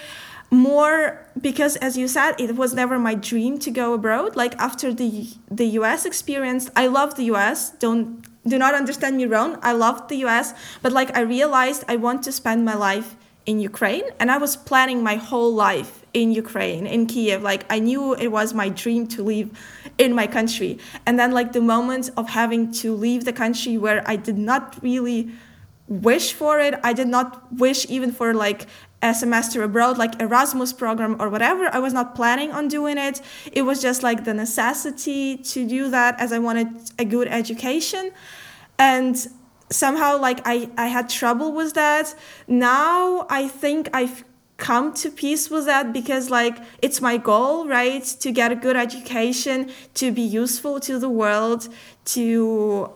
more 0.49 1.25
because 1.41 1.75
as 1.77 1.97
you 1.97 2.07
said 2.07 2.39
it 2.39 2.55
was 2.55 2.73
never 2.73 2.97
my 2.97 3.13
dream 3.13 3.57
to 3.59 3.69
go 3.69 3.93
abroad 3.93 4.35
like 4.35 4.55
after 4.55 4.93
the 4.93 5.27
the 5.51 5.65
US 5.81 6.05
experience 6.05 6.69
I 6.75 6.87
love 6.87 7.15
the 7.15 7.25
US 7.33 7.71
don't 7.71 8.25
do 8.47 8.57
not 8.57 8.73
understand 8.73 9.17
me 9.17 9.25
wrong 9.25 9.59
I 9.61 9.73
love 9.73 10.07
the 10.07 10.17
US 10.25 10.53
but 10.81 10.93
like 10.93 11.15
I 11.17 11.21
realized 11.21 11.83
I 11.89 11.97
want 11.97 12.23
to 12.23 12.31
spend 12.31 12.63
my 12.63 12.75
life 12.75 13.17
in 13.45 13.59
Ukraine 13.59 14.03
and 14.19 14.29
I 14.29 14.37
was 14.37 14.55
planning 14.55 15.01
my 15.01 15.15
whole 15.15 15.53
life 15.53 16.05
in 16.13 16.31
Ukraine, 16.31 16.85
in 16.85 17.05
Kiev. 17.05 17.41
Like 17.41 17.63
I 17.69 17.79
knew 17.79 18.13
it 18.15 18.27
was 18.27 18.53
my 18.53 18.69
dream 18.69 19.07
to 19.15 19.23
live 19.23 19.49
in 19.97 20.13
my 20.13 20.27
country. 20.27 20.79
And 21.05 21.17
then 21.19 21.31
like 21.31 21.53
the 21.53 21.61
moment 21.61 22.09
of 22.17 22.29
having 22.29 22.71
to 22.81 22.93
leave 22.93 23.23
the 23.23 23.33
country 23.33 23.77
where 23.77 24.03
I 24.05 24.15
did 24.15 24.37
not 24.37 24.77
really 24.83 25.31
wish 25.87 26.33
for 26.33 26.59
it. 26.59 26.73
I 26.83 26.91
did 26.93 27.07
not 27.07 27.29
wish 27.53 27.85
even 27.89 28.11
for 28.11 28.33
like 28.33 28.67
a 29.01 29.13
semester 29.13 29.63
abroad, 29.63 29.97
like 29.97 30.19
Erasmus 30.21 30.73
program 30.73 31.21
or 31.21 31.29
whatever. 31.29 31.69
I 31.73 31.79
was 31.79 31.93
not 31.93 32.15
planning 32.15 32.51
on 32.51 32.67
doing 32.67 32.97
it. 32.97 33.21
It 33.51 33.61
was 33.61 33.81
just 33.81 34.01
like 34.03 34.23
the 34.23 34.33
necessity 34.33 35.37
to 35.37 35.67
do 35.67 35.89
that 35.91 36.19
as 36.19 36.33
I 36.33 36.39
wanted 36.39 36.67
a 36.97 37.05
good 37.05 37.27
education. 37.27 38.11
And 38.79 39.15
somehow 39.69 40.17
like 40.19 40.41
I, 40.45 40.69
I 40.77 40.87
had 40.87 41.09
trouble 41.09 41.51
with 41.51 41.73
that. 41.73 42.15
Now 42.47 43.27
I 43.29 43.47
think 43.47 43.89
I've 43.93 44.23
come 44.57 44.91
to 44.91 45.11
peace 45.11 45.51
with 45.51 45.65
that 45.65 45.93
because 45.93 46.31
like 46.31 46.57
it's 46.81 46.99
my 46.99 47.15
goal 47.15 47.67
right 47.67 48.03
to 48.03 48.31
get 48.31 48.51
a 48.51 48.55
good 48.55 48.75
education 48.75 49.69
to 49.93 50.11
be 50.11 50.23
useful 50.23 50.79
to 50.79 50.97
the 50.97 51.09
world 51.09 51.69
to 52.05 52.89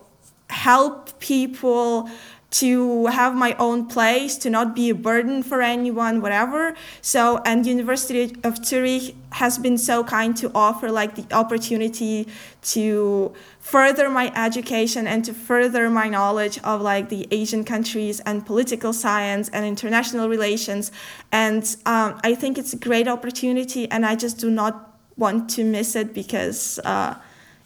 help 0.50 1.20
people 1.20 2.10
to 2.52 3.06
have 3.06 3.34
my 3.34 3.56
own 3.60 3.86
place, 3.86 4.38
to 4.38 4.50
not 4.50 4.76
be 4.76 4.90
a 4.90 4.96
burden 4.96 5.42
for 5.42 5.62
anyone, 5.62 6.22
whatever. 6.22 6.76
So, 7.02 7.42
and 7.46 7.66
University 7.66 8.36
of 8.44 8.64
Zurich 8.66 9.16
has 9.32 9.58
been 9.58 9.78
so 9.78 10.04
kind 10.04 10.36
to 10.38 10.52
offer 10.54 10.92
like 10.92 11.16
the 11.16 11.34
opportunity 11.34 12.28
to 12.64 13.34
further 13.60 14.10
my 14.10 14.34
education 14.36 15.08
and 15.08 15.24
to 15.24 15.34
further 15.34 15.90
my 15.90 16.10
knowledge 16.10 16.60
of 16.60 16.82
like 16.82 17.08
the 17.08 17.26
Asian 17.32 17.64
countries 17.64 18.20
and 18.22 18.46
political 18.46 18.92
science 18.92 19.48
and 19.50 19.66
international 19.66 20.28
relations. 20.28 20.92
And 21.32 21.64
um, 21.86 22.20
I 22.24 22.36
think 22.36 22.58
it's 22.58 22.74
a 22.74 22.78
great 22.78 23.08
opportunity, 23.08 23.90
and 23.90 24.06
I 24.06 24.18
just 24.18 24.40
do 24.40 24.52
not 24.52 24.98
want 25.16 25.50
to 25.52 25.64
miss 25.64 25.96
it 25.96 26.14
because 26.14 26.80
uh, 26.84 27.16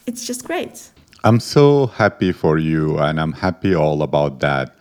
it's 0.06 0.28
just 0.28 0.46
great. 0.46 0.92
I'm 1.26 1.40
so 1.40 1.88
happy 1.88 2.32
for 2.32 2.60
you, 2.60 3.00
and 3.00 3.20
I'm 3.20 3.34
happy 3.34 3.74
all 3.74 4.04
about 4.04 4.42
that. 4.42 4.76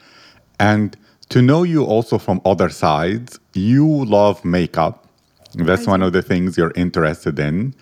And 0.61 0.95
to 1.31 1.41
know 1.41 1.63
you 1.63 1.85
also 1.85 2.19
from 2.19 2.43
other 2.45 2.69
sides, 2.69 3.41
you 3.55 4.05
love 4.05 4.45
makeup. 4.45 5.09
That's 5.55 5.87
one 5.87 6.03
of 6.03 6.13
the 6.13 6.21
things 6.21 6.59
you're 6.59 6.75
interested 6.77 7.39
in. 7.39 7.75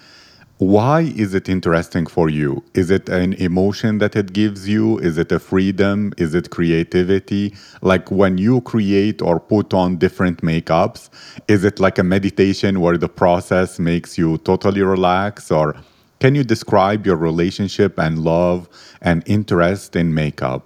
Why 0.58 1.00
is 1.00 1.34
it 1.34 1.48
interesting 1.48 2.06
for 2.06 2.28
you? 2.28 2.62
Is 2.74 2.92
it 2.92 3.08
an 3.08 3.32
emotion 3.32 3.98
that 3.98 4.14
it 4.14 4.32
gives 4.32 4.68
you? 4.68 4.96
Is 4.98 5.18
it 5.18 5.32
a 5.32 5.40
freedom? 5.40 6.12
Is 6.16 6.32
it 6.32 6.50
creativity? 6.50 7.56
Like 7.80 8.12
when 8.12 8.38
you 8.38 8.60
create 8.60 9.20
or 9.20 9.40
put 9.40 9.74
on 9.74 9.96
different 9.96 10.40
makeups, 10.42 11.10
is 11.48 11.64
it 11.64 11.80
like 11.80 11.98
a 11.98 12.04
meditation 12.04 12.80
where 12.80 12.96
the 12.96 13.08
process 13.08 13.80
makes 13.80 14.16
you 14.16 14.38
totally 14.38 14.82
relax? 14.82 15.50
Or 15.50 15.74
can 16.22 16.36
you 16.36 16.44
describe 16.44 17.04
your 17.04 17.16
relationship 17.16 17.98
and 17.98 18.20
love 18.20 18.68
and 19.00 19.24
interest 19.26 19.96
in 19.96 20.14
makeup? 20.14 20.62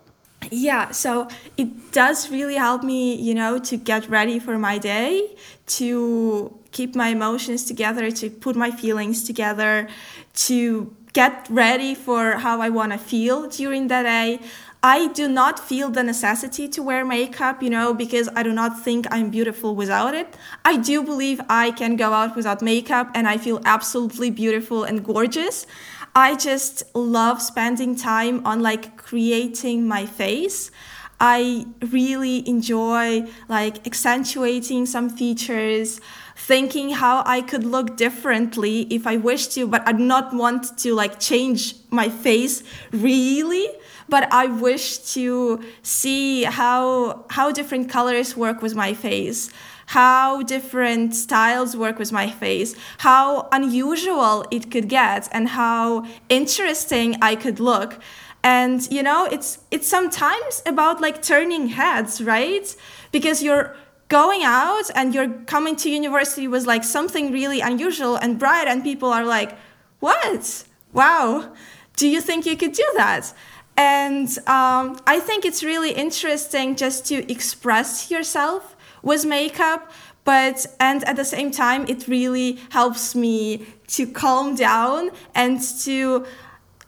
Yeah, 0.50 0.90
so 0.90 1.28
it 1.56 1.92
does 1.92 2.30
really 2.30 2.56
help 2.56 2.82
me, 2.82 3.14
you 3.14 3.32
know, 3.32 3.58
to 3.60 3.78
get 3.78 4.06
ready 4.10 4.38
for 4.38 4.58
my 4.58 4.76
day, 4.76 5.34
to 5.78 6.54
keep 6.72 6.94
my 6.94 7.08
emotions 7.08 7.64
together, 7.64 8.10
to 8.10 8.28
put 8.28 8.54
my 8.54 8.70
feelings 8.70 9.24
together, 9.24 9.88
to 10.34 10.94
get 11.14 11.46
ready 11.48 11.94
for 11.94 12.32
how 12.32 12.60
I 12.60 12.68
want 12.68 12.92
to 12.92 12.98
feel 12.98 13.48
during 13.48 13.88
the 13.88 14.02
day. 14.02 14.40
I 14.86 15.08
do 15.08 15.26
not 15.26 15.58
feel 15.58 15.90
the 15.90 16.04
necessity 16.04 16.68
to 16.68 16.80
wear 16.80 17.04
makeup, 17.04 17.60
you 17.60 17.70
know, 17.70 17.92
because 17.92 18.28
I 18.36 18.44
do 18.44 18.52
not 18.52 18.84
think 18.84 19.08
I'm 19.10 19.30
beautiful 19.30 19.74
without 19.74 20.14
it. 20.14 20.36
I 20.64 20.76
do 20.76 21.02
believe 21.02 21.40
I 21.48 21.72
can 21.72 21.96
go 21.96 22.12
out 22.12 22.36
without 22.36 22.62
makeup 22.62 23.10
and 23.12 23.26
I 23.26 23.36
feel 23.36 23.60
absolutely 23.64 24.30
beautiful 24.30 24.84
and 24.84 25.04
gorgeous. 25.04 25.66
I 26.14 26.36
just 26.36 26.84
love 26.94 27.42
spending 27.42 27.96
time 27.96 28.46
on 28.46 28.60
like 28.60 28.96
creating 28.96 29.88
my 29.88 30.06
face. 30.06 30.70
I 31.18 31.66
really 31.80 32.48
enjoy 32.48 33.26
like 33.48 33.84
accentuating 33.88 34.86
some 34.86 35.10
features, 35.10 36.00
thinking 36.36 36.90
how 36.90 37.24
I 37.26 37.40
could 37.40 37.64
look 37.64 37.96
differently 37.96 38.82
if 38.82 39.04
I 39.04 39.16
wish 39.16 39.48
to, 39.48 39.66
but 39.66 39.82
I 39.88 39.90
do 39.90 40.04
not 40.04 40.32
want 40.32 40.78
to 40.78 40.94
like 40.94 41.18
change 41.18 41.74
my 41.90 42.08
face 42.08 42.62
really. 42.92 43.66
But 44.08 44.32
I 44.32 44.46
wish 44.46 44.98
to 45.14 45.60
see 45.82 46.44
how 46.44 47.24
how 47.30 47.50
different 47.52 47.90
colors 47.90 48.36
work 48.36 48.62
with 48.62 48.74
my 48.74 48.94
face, 48.94 49.50
how 49.86 50.42
different 50.42 51.14
styles 51.14 51.76
work 51.76 51.98
with 51.98 52.12
my 52.12 52.30
face, 52.30 52.74
how 52.98 53.48
unusual 53.52 54.44
it 54.50 54.70
could 54.70 54.88
get, 54.88 55.28
and 55.32 55.48
how 55.48 56.06
interesting 56.28 57.16
I 57.20 57.34
could 57.34 57.58
look. 57.60 57.98
And 58.44 58.86
you 58.92 59.02
know 59.02 59.24
it's 59.24 59.58
it's 59.70 59.88
sometimes 59.88 60.62
about 60.66 61.00
like 61.00 61.20
turning 61.22 61.68
heads 61.68 62.22
right? 62.22 62.66
Because 63.10 63.42
you're 63.42 63.76
going 64.08 64.42
out 64.44 64.88
and 64.94 65.14
you're 65.14 65.28
coming 65.46 65.74
to 65.76 65.90
university 65.90 66.46
was 66.46 66.66
like 66.66 66.84
something 66.84 67.32
really 67.32 67.60
unusual 67.60 68.16
and 68.16 68.38
bright 68.38 68.68
and 68.68 68.82
people 68.84 69.10
are 69.12 69.24
like 69.24 69.56
what? 69.98 70.64
Wow. 70.92 71.52
Do 71.96 72.06
you 72.06 72.20
think 72.20 72.46
you 72.46 72.56
could 72.56 72.72
do 72.72 72.86
that 72.96 73.32
And 73.76 74.28
um, 74.46 74.98
I 75.06 75.20
think 75.20 75.44
it's 75.44 75.62
really 75.62 75.92
interesting 75.92 76.76
just 76.76 77.06
to 77.06 77.30
express 77.30 78.10
yourself 78.10 78.76
with 79.02 79.24
makeup, 79.26 79.90
but 80.24 80.66
and 80.80 81.04
at 81.04 81.16
the 81.16 81.24
same 81.24 81.50
time, 81.50 81.84
it 81.88 82.08
really 82.08 82.58
helps 82.70 83.14
me 83.14 83.66
to 83.88 84.06
calm 84.06 84.54
down 84.56 85.10
and 85.34 85.60
to 85.82 86.26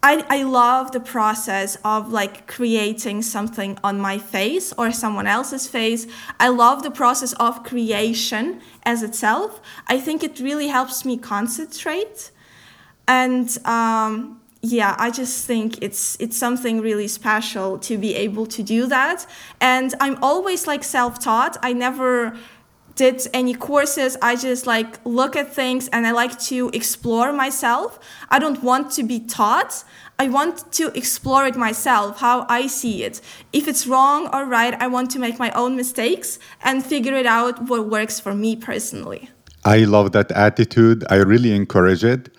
I, 0.02 0.24
I 0.28 0.42
love 0.44 0.92
the 0.92 1.00
process 1.00 1.76
of 1.84 2.12
like 2.12 2.46
creating 2.46 3.22
something 3.22 3.76
on 3.82 4.00
my 4.00 4.18
face 4.18 4.72
or 4.78 4.92
someone 4.92 5.26
else's 5.26 5.66
face. 5.66 6.06
I 6.38 6.48
love 6.48 6.84
the 6.84 6.90
process 6.90 7.32
of 7.34 7.64
creation 7.64 8.60
as 8.84 9.02
itself. 9.02 9.60
I 9.88 9.98
think 9.98 10.22
it 10.22 10.38
really 10.38 10.68
helps 10.68 11.04
me 11.04 11.16
concentrate. 11.16 12.30
And 13.08 13.48
um, 13.66 14.37
yeah, 14.62 14.96
I 14.98 15.10
just 15.10 15.46
think 15.46 15.82
it's 15.82 16.16
it's 16.18 16.36
something 16.36 16.80
really 16.80 17.08
special 17.08 17.78
to 17.78 17.96
be 17.96 18.14
able 18.16 18.46
to 18.46 18.62
do 18.62 18.86
that. 18.86 19.26
And 19.60 19.94
I'm 20.00 20.22
always 20.22 20.66
like 20.66 20.82
self-taught. 20.82 21.56
I 21.62 21.72
never 21.72 22.36
did 22.96 23.24
any 23.32 23.54
courses. 23.54 24.16
I 24.20 24.34
just 24.34 24.66
like 24.66 24.98
look 25.04 25.36
at 25.36 25.54
things 25.54 25.88
and 25.88 26.04
I 26.04 26.10
like 26.10 26.36
to 26.50 26.70
explore 26.74 27.32
myself. 27.32 28.00
I 28.28 28.40
don't 28.40 28.60
want 28.62 28.90
to 28.92 29.04
be 29.04 29.20
taught. 29.20 29.84
I 30.18 30.28
want 30.28 30.72
to 30.72 30.88
explore 30.98 31.46
it 31.46 31.54
myself, 31.54 32.18
how 32.18 32.44
I 32.48 32.66
see 32.66 33.04
it. 33.04 33.20
If 33.52 33.68
it's 33.68 33.86
wrong 33.86 34.28
or 34.32 34.44
right, 34.44 34.74
I 34.82 34.88
want 34.88 35.12
to 35.12 35.20
make 35.20 35.38
my 35.38 35.52
own 35.52 35.76
mistakes 35.76 36.40
and 36.60 36.84
figure 36.84 37.14
it 37.14 37.26
out 37.26 37.68
what 37.68 37.88
works 37.88 38.18
for 38.18 38.34
me 38.34 38.56
personally. 38.56 39.30
I 39.64 39.84
love 39.84 40.10
that 40.12 40.32
attitude. 40.32 41.04
I 41.08 41.16
really 41.16 41.52
encourage 41.54 42.02
it. 42.02 42.34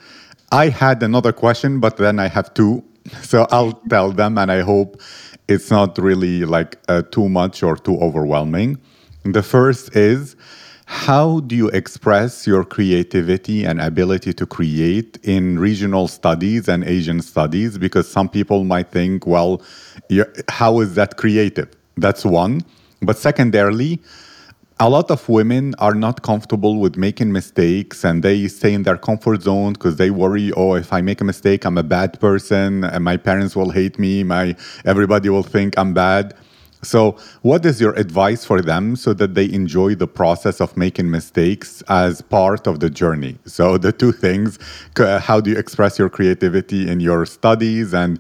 I 0.52 0.70
had 0.70 1.04
another 1.04 1.32
question, 1.32 1.80
but 1.80 1.98
then 1.98 2.20
I 2.20 2.28
have 2.28 2.54
two. 2.54 2.84
So 3.24 3.48
I'll 3.50 3.74
tell 3.90 4.12
them, 4.12 4.38
and 4.38 4.52
I 4.52 4.62
hope 4.62 5.02
it's 5.48 5.72
not 5.72 5.98
really 5.98 6.46
like 6.46 6.78
uh, 6.88 7.02
too 7.02 7.28
much 7.28 7.64
or 7.64 7.76
too 7.76 7.98
overwhelming. 8.00 8.78
The 9.24 9.42
first 9.42 9.96
is 9.96 10.36
how 10.86 11.40
do 11.42 11.56
you 11.56 11.70
express 11.70 12.48
your 12.48 12.64
creativity 12.64 13.64
and 13.64 13.80
ability 13.80 14.34
to 14.34 14.46
create 14.46 15.18
in 15.24 15.60
regional 15.60 16.08
studies 16.08 16.68
and 16.68 16.84
Asian 16.84 17.22
studies? 17.22 17.78
Because 17.78 18.08
some 18.12 18.28
people 18.28 18.64
might 18.64 18.92
think, 18.92 19.28
well, 19.28 19.62
how 20.50 20.80
is 20.80 20.96
that 20.96 21.18
creative? 21.18 21.70
That's 21.98 22.26
one. 22.26 22.62
But 23.02 23.18
secondarily, 23.18 24.02
a 24.82 24.90
lot 24.90 25.12
of 25.12 25.28
women 25.28 25.76
are 25.80 25.94
not 25.94 26.22
comfortable 26.22 26.80
with 26.80 26.96
making 26.96 27.34
mistakes 27.34 28.06
and 28.06 28.24
they 28.24 28.48
stay 28.48 28.74
in 28.74 28.84
their 28.84 28.96
comfort 28.96 29.42
zone 29.42 29.74
because 29.74 29.98
they 29.98 30.10
worry 30.10 30.54
oh 30.54 30.76
if 30.76 30.94
i 30.94 31.02
make 31.02 31.20
a 31.20 31.24
mistake 31.24 31.66
i'm 31.66 31.78
a 31.78 31.84
bad 31.84 32.18
person 32.22 32.86
and 32.86 33.04
my 33.04 33.18
parents 33.18 33.58
will 33.58 33.72
hate 33.72 34.00
me 34.00 34.24
my 34.24 34.56
everybody 34.86 35.28
will 35.28 35.44
think 35.44 35.78
i'm 35.78 35.94
bad 35.94 36.34
so, 36.82 37.18
what 37.42 37.66
is 37.66 37.82
your 37.82 37.94
advice 37.96 38.46
for 38.46 38.62
them 38.62 38.96
so 38.96 39.14
that 39.16 39.36
they 39.36 39.52
enjoy 39.52 39.96
the 39.96 40.08
process 40.08 40.62
of 40.62 40.78
making 40.78 41.12
mistakes 41.12 41.84
as 41.90 42.22
part 42.22 42.68
of 42.68 42.80
the 42.80 42.90
journey? 42.90 43.38
So, 43.44 43.78
the 43.78 43.92
two 43.92 44.14
things 44.14 44.58
how 44.98 45.42
do 45.42 45.52
you 45.52 45.58
express 45.58 46.00
your 46.00 46.10
creativity 46.10 46.88
in 46.88 47.02
your 47.02 47.26
studies 47.26 47.94
and 47.94 48.18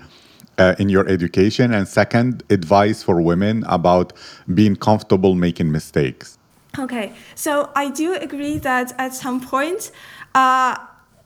uh, 0.57 0.75
in 0.77 0.89
your 0.89 1.07
education? 1.07 1.73
And 1.73 1.87
second, 1.87 2.43
advice 2.49 3.01
for 3.01 3.21
women 3.21 3.63
about 3.65 4.11
being 4.53 4.75
comfortable 4.75 5.35
making 5.35 5.71
mistakes. 5.71 6.38
Okay, 6.77 7.13
so 7.35 7.71
I 7.75 7.89
do 7.89 8.13
agree 8.13 8.57
that 8.59 8.93
at 8.99 9.13
some 9.13 9.41
point, 9.41 9.91
uh, 10.35 10.77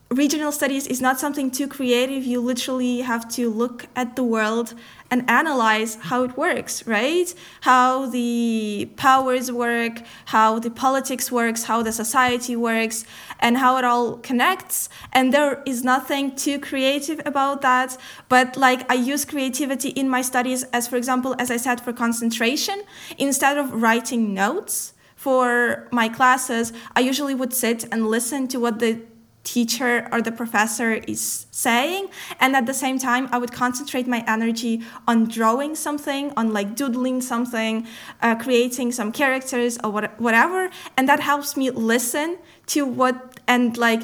regional 0.10 0.52
studies 0.52 0.88
is 0.88 1.02
not 1.02 1.20
something 1.20 1.52
too 1.52 1.68
creative. 1.68 2.24
You 2.24 2.40
literally 2.40 3.02
have 3.02 3.28
to 3.30 3.50
look 3.50 3.88
at 3.96 4.16
the 4.16 4.24
world 4.24 4.74
and 5.12 5.30
analyze 5.30 5.96
how 5.96 6.24
it 6.24 6.38
works, 6.38 6.88
right? 6.88 7.34
How 7.62 8.08
the 8.08 8.90
powers 8.96 9.52
work, 9.52 10.02
how 10.26 10.60
the 10.60 10.72
politics 10.72 11.32
works, 11.32 11.64
how 11.66 11.84
the 11.84 11.92
society 11.92 12.56
works, 12.56 13.06
and 13.40 13.58
how 13.58 13.78
it 13.78 13.84
all 13.84 14.18
connects. 14.18 14.90
And 15.12 15.34
there 15.34 15.62
is 15.66 15.84
nothing 15.84 16.36
too 16.36 16.58
creative 16.60 17.22
about 17.26 17.62
that. 17.62 17.98
But 18.30 18.56
like 18.56 18.90
I 18.92 18.96
use 18.96 19.26
creativity 19.26 19.90
in 19.90 20.10
my 20.10 20.22
studies 20.22 20.64
as, 20.74 20.88
for 20.88 20.96
example, 20.96 21.36
as 21.38 21.52
I 21.52 21.58
said, 21.58 21.82
for 21.82 21.94
concentration, 21.94 22.84
instead 23.18 23.58
of 23.58 23.82
writing 23.82 24.34
notes 24.34 24.93
for 25.24 25.88
my 25.90 26.10
classes, 26.10 26.74
I 26.98 27.00
usually 27.00 27.34
would 27.34 27.54
sit 27.54 27.86
and 27.94 28.08
listen 28.08 28.46
to 28.50 28.58
what 28.60 28.80
the 28.80 29.00
teacher 29.46 30.06
or 30.12 30.22
the 30.22 30.34
professor 30.34 30.92
is 31.14 31.46
saying. 31.50 32.10
And 32.42 32.58
at 32.58 32.66
the 32.66 32.74
same 32.74 32.98
time 33.00 33.30
i 33.32 33.38
would 33.38 33.54
concentrate 33.54 34.06
my 34.16 34.22
energy 34.28 34.82
on 35.08 35.18
drawing 35.38 35.76
something 35.76 36.34
on 36.36 36.46
like 36.52 36.76
doodling 36.76 37.22
something 37.22 37.88
uh, 38.22 38.36
creating 38.36 38.92
some 38.92 39.12
characters 39.14 39.78
or 39.82 39.92
what, 39.92 40.20
whatever. 40.20 40.70
And 40.98 41.08
that 41.08 41.22
helps 41.22 41.56
me 41.56 41.72
listen 41.72 42.38
to 42.74 42.80
what 42.86 43.16
and 43.48 43.78
like 43.78 44.04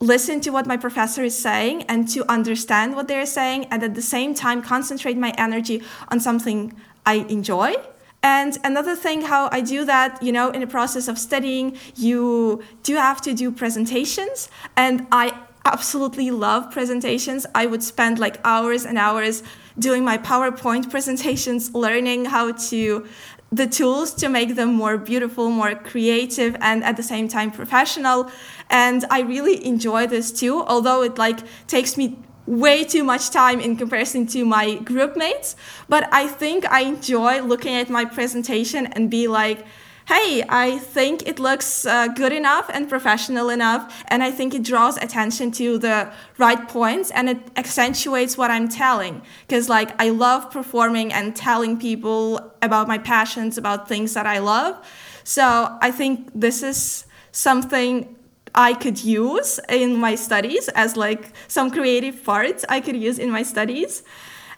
listen 0.00 0.40
to 0.40 0.50
what 0.50 0.66
my 0.66 0.76
professor 0.76 1.22
is 1.22 1.36
saying 1.38 1.84
and 1.84 2.08
to 2.14 2.20
understand 2.28 2.96
what 2.96 3.06
they're 3.06 3.32
saying. 3.40 3.60
And 3.70 3.84
at 3.84 3.94
the 3.94 4.06
same 4.16 4.34
time 4.34 4.60
concentrate 4.62 5.16
my 5.16 5.32
energy 5.38 5.82
on 6.08 6.18
something 6.18 6.74
i 7.06 7.14
enjoy 7.38 7.74
and 8.22 8.58
another 8.64 8.96
thing, 8.96 9.22
how 9.22 9.48
I 9.52 9.60
do 9.60 9.84
that, 9.84 10.22
you 10.22 10.32
know, 10.32 10.50
in 10.50 10.60
the 10.60 10.66
process 10.66 11.06
of 11.06 11.18
studying, 11.18 11.76
you 11.94 12.62
do 12.82 12.96
have 12.96 13.20
to 13.22 13.32
do 13.32 13.52
presentations. 13.52 14.48
And 14.76 15.06
I 15.12 15.38
absolutely 15.64 16.30
love 16.30 16.70
presentations. 16.72 17.46
I 17.54 17.66
would 17.66 17.82
spend 17.82 18.18
like 18.18 18.40
hours 18.44 18.84
and 18.84 18.98
hours 18.98 19.42
doing 19.78 20.04
my 20.04 20.18
PowerPoint 20.18 20.90
presentations, 20.94 21.74
learning 21.74 22.24
how 22.24 22.52
to 22.52 23.06
the 23.50 23.66
tools 23.66 24.12
to 24.12 24.28
make 24.28 24.56
them 24.56 24.74
more 24.74 24.98
beautiful, 24.98 25.50
more 25.50 25.74
creative, 25.74 26.54
and 26.60 26.84
at 26.84 26.96
the 26.96 27.02
same 27.02 27.28
time 27.28 27.50
professional. 27.50 28.30
And 28.68 29.04
I 29.10 29.20
really 29.20 29.64
enjoy 29.64 30.06
this 30.06 30.32
too, 30.32 30.62
although 30.64 31.02
it 31.02 31.16
like 31.16 31.38
takes 31.66 31.96
me 31.96 32.18
way 32.48 32.82
too 32.82 33.04
much 33.04 33.30
time 33.30 33.60
in 33.60 33.76
comparison 33.76 34.26
to 34.26 34.44
my 34.44 34.76
group 34.76 35.16
mates. 35.16 35.54
But 35.88 36.08
I 36.12 36.26
think 36.26 36.64
I 36.70 36.80
enjoy 36.80 37.42
looking 37.42 37.74
at 37.74 37.90
my 37.90 38.06
presentation 38.06 38.86
and 38.86 39.10
be 39.10 39.28
like, 39.28 39.66
hey, 40.06 40.42
I 40.48 40.78
think 40.78 41.28
it 41.28 41.38
looks 41.38 41.84
uh, 41.84 42.08
good 42.08 42.32
enough 42.32 42.70
and 42.72 42.88
professional 42.88 43.50
enough, 43.50 44.02
and 44.08 44.22
I 44.22 44.30
think 44.30 44.54
it 44.54 44.62
draws 44.64 44.96
attention 44.96 45.50
to 45.52 45.76
the 45.76 46.10
right 46.38 46.66
points 46.66 47.10
and 47.10 47.28
it 47.28 47.38
accentuates 47.56 48.38
what 48.38 48.50
I'm 48.50 48.68
telling. 48.68 49.20
Because, 49.46 49.68
like, 49.68 49.90
I 50.00 50.08
love 50.08 50.50
performing 50.50 51.12
and 51.12 51.36
telling 51.36 51.78
people 51.78 52.40
about 52.62 52.88
my 52.88 52.96
passions, 52.96 53.58
about 53.58 53.86
things 53.86 54.14
that 54.14 54.26
I 54.26 54.38
love. 54.38 54.82
So 55.24 55.76
I 55.82 55.90
think 55.90 56.30
this 56.34 56.62
is 56.62 57.04
something 57.30 58.16
I 58.54 58.74
could 58.74 59.02
use 59.04 59.60
in 59.68 59.96
my 59.96 60.14
studies 60.14 60.68
as 60.68 60.96
like 60.96 61.32
some 61.48 61.70
creative 61.70 62.24
parts 62.24 62.64
I 62.68 62.80
could 62.80 62.96
use 62.96 63.18
in 63.18 63.30
my 63.30 63.42
studies. 63.42 64.02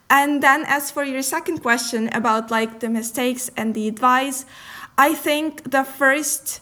And 0.08 0.42
then 0.42 0.64
as 0.66 0.90
for 0.90 1.04
your 1.04 1.22
second 1.22 1.58
question 1.58 2.08
about 2.12 2.50
like 2.50 2.80
the 2.80 2.88
mistakes 2.88 3.50
and 3.56 3.74
the 3.74 3.86
advice, 3.86 4.44
I 4.98 5.14
think 5.14 5.70
the 5.70 5.84
first 5.84 6.60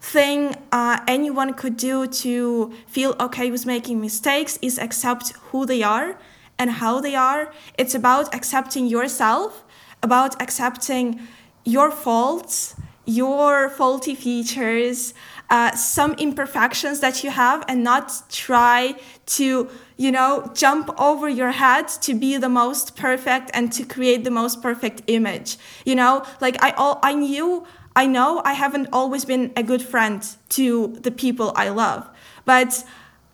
thing 0.00 0.54
uh, 0.72 1.00
anyone 1.06 1.54
could 1.54 1.76
do 1.76 2.06
to 2.06 2.72
feel 2.86 3.14
okay 3.20 3.50
with 3.50 3.66
making 3.66 4.00
mistakes 4.00 4.58
is 4.62 4.78
accept 4.78 5.32
who 5.50 5.66
they 5.66 5.82
are 5.82 6.18
and 6.58 6.70
how 6.70 7.00
they 7.00 7.14
are. 7.14 7.52
It's 7.78 7.94
about 7.94 8.34
accepting 8.34 8.86
yourself, 8.86 9.64
about 10.02 10.40
accepting 10.40 11.20
your 11.64 11.90
faults, 11.90 12.76
your 13.06 13.70
faulty 13.70 14.14
features, 14.14 15.14
uh, 15.50 15.74
some 15.74 16.12
imperfections 16.14 17.00
that 17.00 17.24
you 17.24 17.30
have 17.30 17.64
and 17.68 17.82
not 17.82 18.12
try 18.30 18.94
to 19.26 19.68
you 19.96 20.12
know 20.12 20.50
jump 20.54 20.88
over 20.98 21.28
your 21.28 21.50
head 21.50 21.88
to 21.88 22.14
be 22.14 22.36
the 22.36 22.48
most 22.48 22.96
perfect 22.96 23.50
and 23.52 23.72
to 23.72 23.84
create 23.84 24.24
the 24.24 24.30
most 24.30 24.62
perfect 24.62 25.02
image 25.08 25.58
you 25.84 25.94
know 25.94 26.24
like 26.40 26.56
i 26.62 26.70
all 26.72 26.98
i 27.02 27.12
knew 27.12 27.66
i 27.96 28.06
know 28.06 28.40
i 28.44 28.52
haven't 28.52 28.88
always 28.92 29.24
been 29.24 29.52
a 29.56 29.62
good 29.62 29.82
friend 29.82 30.36
to 30.48 30.96
the 31.02 31.10
people 31.10 31.52
i 31.56 31.68
love 31.68 32.08
but 32.44 32.84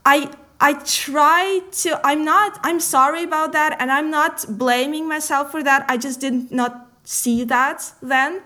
i 0.05 0.31
I 0.59 0.73
try 0.73 1.61
to, 1.83 2.01
I'm 2.03 2.25
not, 2.25 2.59
I'm 2.63 2.81
sorry 2.81 3.23
about 3.23 3.53
that, 3.53 3.77
and 3.79 3.93
I'm 3.93 4.11
not 4.11 4.47
blaming 4.49 5.07
myself 5.07 5.51
for 5.51 5.63
that. 5.63 5.85
I 5.87 5.99
just 5.99 6.19
did 6.19 6.51
not 6.51 6.89
see 7.05 7.45
that 7.45 7.93
then. 8.01 8.41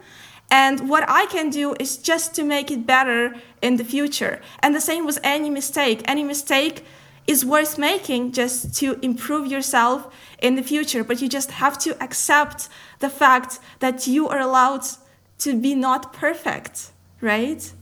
And 0.50 0.88
what 0.88 1.04
I 1.08 1.26
can 1.26 1.50
do 1.50 1.74
is 1.78 1.96
just 1.96 2.34
to 2.34 2.42
make 2.44 2.70
it 2.70 2.86
better 2.86 3.34
in 3.62 3.76
the 3.76 3.84
future. 3.84 4.40
And 4.60 4.74
the 4.74 4.80
same 4.80 5.06
with 5.06 5.18
any 5.22 5.50
mistake. 5.50 6.02
Any 6.06 6.24
mistake 6.24 6.84
is 7.26 7.44
worth 7.44 7.78
making 7.78 8.32
just 8.32 8.74
to 8.76 8.98
improve 9.02 9.46
yourself 9.46 10.12
in 10.42 10.56
the 10.56 10.62
future. 10.62 11.04
But 11.04 11.22
you 11.22 11.28
just 11.28 11.52
have 11.52 11.78
to 11.78 12.02
accept 12.02 12.68
the 12.98 13.08
fact 13.08 13.60
that 13.78 14.06
you 14.06 14.28
are 14.28 14.40
allowed 14.40 14.84
to 15.38 15.58
be 15.58 15.74
not 15.74 16.12
perfect, 16.12 16.90
right? 17.20 17.72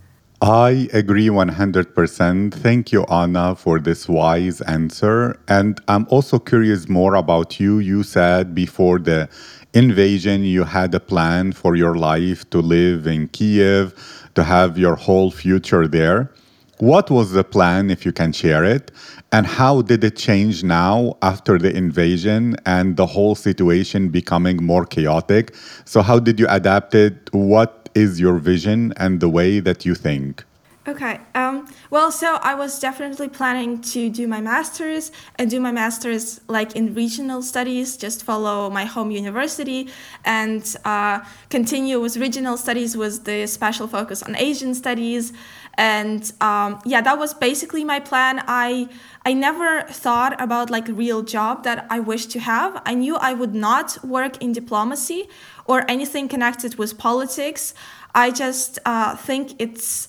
I 0.40 0.88
agree 0.92 1.26
100%. 1.26 2.54
Thank 2.54 2.92
you, 2.92 3.02
Anna, 3.06 3.56
for 3.56 3.80
this 3.80 4.08
wise 4.08 4.60
answer. 4.60 5.40
And 5.48 5.80
I'm 5.88 6.06
also 6.10 6.38
curious 6.38 6.88
more 6.88 7.16
about 7.16 7.58
you. 7.58 7.80
You 7.80 8.04
said 8.04 8.54
before 8.54 9.00
the 9.00 9.28
invasion, 9.74 10.44
you 10.44 10.64
had 10.64 10.94
a 10.94 11.00
plan 11.00 11.52
for 11.52 11.76
your 11.76 11.94
life 11.94 12.48
to 12.50 12.60
live 12.60 13.06
in 13.06 13.28
Kiev, 13.28 13.94
to 14.34 14.44
have 14.44 14.78
your 14.78 14.96
whole 14.96 15.30
future 15.30 15.86
there. 15.86 16.30
What 16.78 17.10
was 17.10 17.32
the 17.32 17.42
plan, 17.42 17.90
if 17.90 18.06
you 18.06 18.12
can 18.12 18.32
share 18.32 18.64
it? 18.64 18.92
And 19.32 19.46
how 19.46 19.82
did 19.82 20.04
it 20.04 20.16
change 20.16 20.62
now 20.62 21.16
after 21.22 21.58
the 21.58 21.76
invasion 21.76 22.56
and 22.64 22.96
the 22.96 23.06
whole 23.06 23.34
situation 23.34 24.08
becoming 24.10 24.62
more 24.62 24.86
chaotic? 24.86 25.54
So, 25.84 26.02
how 26.02 26.20
did 26.20 26.38
you 26.38 26.46
adapt 26.48 26.94
it? 26.94 27.28
What 27.32 27.88
is 27.94 28.20
your 28.20 28.38
vision 28.38 28.92
and 28.96 29.20
the 29.20 29.28
way 29.28 29.58
that 29.60 29.84
you 29.84 29.94
think? 29.94 30.44
Okay. 30.88 31.20
Um, 31.34 31.68
well, 31.90 32.10
so 32.10 32.36
I 32.36 32.54
was 32.54 32.80
definitely 32.80 33.28
planning 33.28 33.82
to 33.92 34.08
do 34.08 34.26
my 34.26 34.40
master's 34.40 35.12
and 35.36 35.50
do 35.50 35.60
my 35.60 35.70
master's 35.70 36.40
like 36.48 36.76
in 36.76 36.94
regional 36.94 37.42
studies, 37.42 37.98
just 37.98 38.24
follow 38.24 38.70
my 38.70 38.86
home 38.86 39.10
university 39.10 39.90
and 40.24 40.64
uh, 40.86 41.20
continue 41.50 42.00
with 42.00 42.16
regional 42.16 42.56
studies 42.56 42.96
with 42.96 43.24
the 43.24 43.46
special 43.46 43.86
focus 43.86 44.22
on 44.22 44.34
Asian 44.36 44.74
studies. 44.74 45.34
And 45.74 46.32
um, 46.40 46.80
yeah, 46.86 47.02
that 47.02 47.18
was 47.18 47.34
basically 47.34 47.84
my 47.84 48.00
plan. 48.00 48.42
I 48.48 48.88
I 49.26 49.34
never 49.34 49.82
thought 49.90 50.40
about 50.40 50.70
like 50.70 50.88
a 50.88 50.94
real 50.94 51.20
job 51.20 51.64
that 51.64 51.86
I 51.90 52.00
wish 52.00 52.24
to 52.28 52.40
have. 52.40 52.80
I 52.86 52.94
knew 52.94 53.16
I 53.16 53.34
would 53.34 53.54
not 53.54 54.02
work 54.02 54.42
in 54.42 54.54
diplomacy 54.54 55.28
or 55.66 55.84
anything 55.86 56.28
connected 56.28 56.76
with 56.78 56.96
politics. 56.96 57.74
I 58.14 58.30
just 58.30 58.78
uh, 58.86 59.16
think 59.16 59.54
it's 59.58 60.08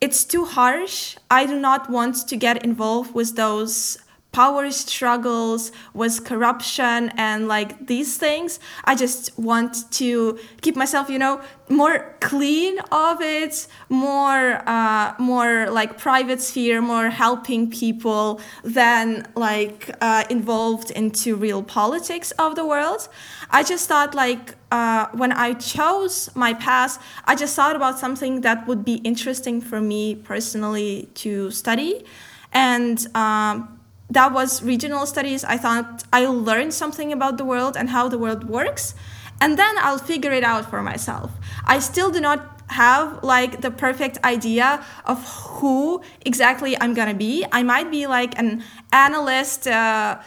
it's 0.00 0.24
too 0.24 0.44
harsh. 0.44 1.16
I 1.30 1.46
do 1.46 1.58
not 1.58 1.90
want 1.90 2.28
to 2.28 2.36
get 2.36 2.64
involved 2.64 3.14
with 3.14 3.36
those 3.36 3.98
power 4.34 4.68
struggles, 4.72 5.70
with 5.94 6.24
corruption 6.24 7.10
and 7.16 7.46
like 7.46 7.86
these 7.86 8.18
things. 8.18 8.58
I 8.84 8.94
just 8.96 9.22
want 9.38 9.90
to 9.92 10.38
keep 10.60 10.74
myself, 10.74 11.08
you 11.08 11.20
know, 11.20 11.40
more 11.68 12.16
clean 12.20 12.78
of 12.90 13.20
it, 13.20 13.66
more 13.88 14.60
uh, 14.66 15.14
more 15.18 15.70
like 15.70 15.98
private 15.98 16.40
sphere, 16.40 16.82
more 16.82 17.08
helping 17.10 17.70
people 17.70 18.40
than 18.64 19.26
like 19.36 19.80
uh, 20.00 20.24
involved 20.28 20.90
into 20.90 21.36
real 21.36 21.62
politics 21.62 22.32
of 22.32 22.56
the 22.56 22.66
world. 22.66 23.08
I 23.50 23.62
just 23.62 23.88
thought 23.88 24.14
like 24.14 24.56
uh, 24.72 25.06
when 25.12 25.30
I 25.30 25.54
chose 25.54 26.28
my 26.34 26.54
path, 26.54 26.92
I 27.24 27.36
just 27.36 27.54
thought 27.54 27.76
about 27.76 28.00
something 28.00 28.40
that 28.40 28.66
would 28.66 28.84
be 28.84 28.96
interesting 29.10 29.60
for 29.60 29.80
me 29.80 30.16
personally 30.16 31.08
to 31.22 31.52
study, 31.52 32.04
and. 32.52 32.98
Um, 33.14 33.80
that 34.10 34.32
was 34.32 34.62
regional 34.62 35.06
studies. 35.06 35.44
I 35.44 35.56
thought 35.56 36.04
I'll 36.12 36.38
learn 36.38 36.70
something 36.70 37.12
about 37.12 37.38
the 37.38 37.44
world 37.44 37.76
and 37.76 37.90
how 37.90 38.08
the 38.08 38.18
world 38.18 38.44
works, 38.44 38.94
and 39.40 39.58
then 39.58 39.74
I'll 39.78 39.98
figure 39.98 40.32
it 40.32 40.44
out 40.44 40.70
for 40.70 40.82
myself. 40.82 41.30
I 41.64 41.78
still 41.78 42.10
do 42.10 42.20
not 42.20 42.62
have 42.68 43.22
like 43.22 43.60
the 43.60 43.70
perfect 43.70 44.18
idea 44.24 44.84
of 45.04 45.22
who 45.26 46.02
exactly 46.24 46.80
I'm 46.80 46.94
gonna 46.94 47.14
be. 47.14 47.44
I 47.52 47.62
might 47.62 47.90
be 47.90 48.06
like 48.06 48.38
an 48.38 48.62
analyst. 48.92 49.66
Uh, 49.66 50.18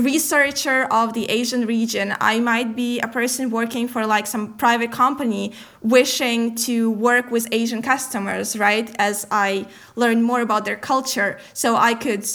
researcher 0.00 0.84
of 0.90 1.12
the 1.12 1.28
Asian 1.28 1.66
region. 1.66 2.14
I 2.20 2.40
might 2.40 2.74
be 2.74 3.00
a 3.00 3.08
person 3.08 3.50
working 3.50 3.88
for 3.88 4.06
like 4.06 4.26
some 4.26 4.54
private 4.54 4.92
company 4.92 5.52
wishing 5.82 6.54
to 6.66 6.90
work 6.90 7.30
with 7.30 7.46
Asian 7.52 7.82
customers, 7.82 8.56
right? 8.56 8.94
As 8.98 9.26
I 9.30 9.66
learn 9.96 10.22
more 10.22 10.40
about 10.40 10.64
their 10.64 10.76
culture. 10.76 11.38
So 11.52 11.76
I 11.76 11.94
could 11.94 12.26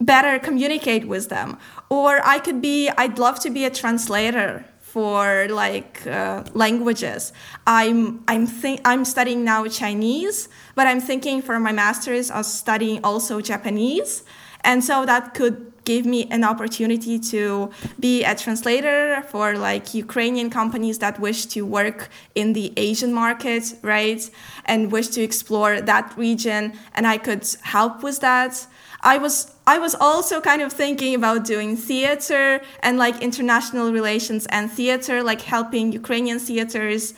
better 0.00 0.38
communicate 0.38 1.06
with 1.06 1.28
them 1.28 1.58
or 1.88 2.20
i 2.24 2.38
could 2.38 2.60
be 2.60 2.88
i'd 2.98 3.18
love 3.18 3.38
to 3.38 3.50
be 3.50 3.64
a 3.64 3.70
translator 3.70 4.64
for 4.80 5.46
like 5.50 6.06
uh, 6.06 6.42
languages 6.54 7.32
i'm 7.66 8.22
i'm 8.26 8.46
think 8.46 8.80
i'm 8.84 9.04
studying 9.04 9.44
now 9.44 9.66
chinese 9.66 10.48
but 10.74 10.86
i'm 10.86 11.00
thinking 11.00 11.40
for 11.42 11.60
my 11.60 11.72
masters 11.72 12.30
of 12.30 12.44
studying 12.44 13.02
also 13.04 13.40
japanese 13.40 14.24
and 14.62 14.84
so 14.84 15.06
that 15.06 15.34
could 15.34 15.70
give 15.84 16.04
me 16.06 16.26
an 16.30 16.44
opportunity 16.44 17.18
to 17.18 17.70
be 17.98 18.22
a 18.24 18.34
translator 18.34 19.22
for 19.28 19.56
like 19.56 19.94
Ukrainian 19.94 20.50
companies 20.50 20.98
that 20.98 21.18
wish 21.18 21.46
to 21.46 21.62
work 21.62 22.10
in 22.34 22.52
the 22.52 22.72
Asian 22.76 23.12
market, 23.12 23.74
right? 23.82 24.22
And 24.66 24.92
wish 24.92 25.08
to 25.08 25.22
explore 25.22 25.80
that 25.80 26.16
region 26.16 26.62
and 26.94 27.06
I 27.06 27.18
could 27.18 27.46
help 27.62 28.02
with 28.02 28.20
that. 28.20 28.66
I 29.02 29.16
was 29.16 29.54
I 29.74 29.78
was 29.78 29.94
also 29.94 30.40
kind 30.40 30.62
of 30.62 30.72
thinking 30.72 31.14
about 31.14 31.44
doing 31.44 31.76
theater 31.76 32.60
and 32.82 32.98
like 32.98 33.22
international 33.22 33.92
relations 33.92 34.44
and 34.46 34.68
theater, 34.68 35.22
like 35.22 35.42
helping 35.42 35.92
Ukrainian 35.92 36.40
theaters 36.40 37.14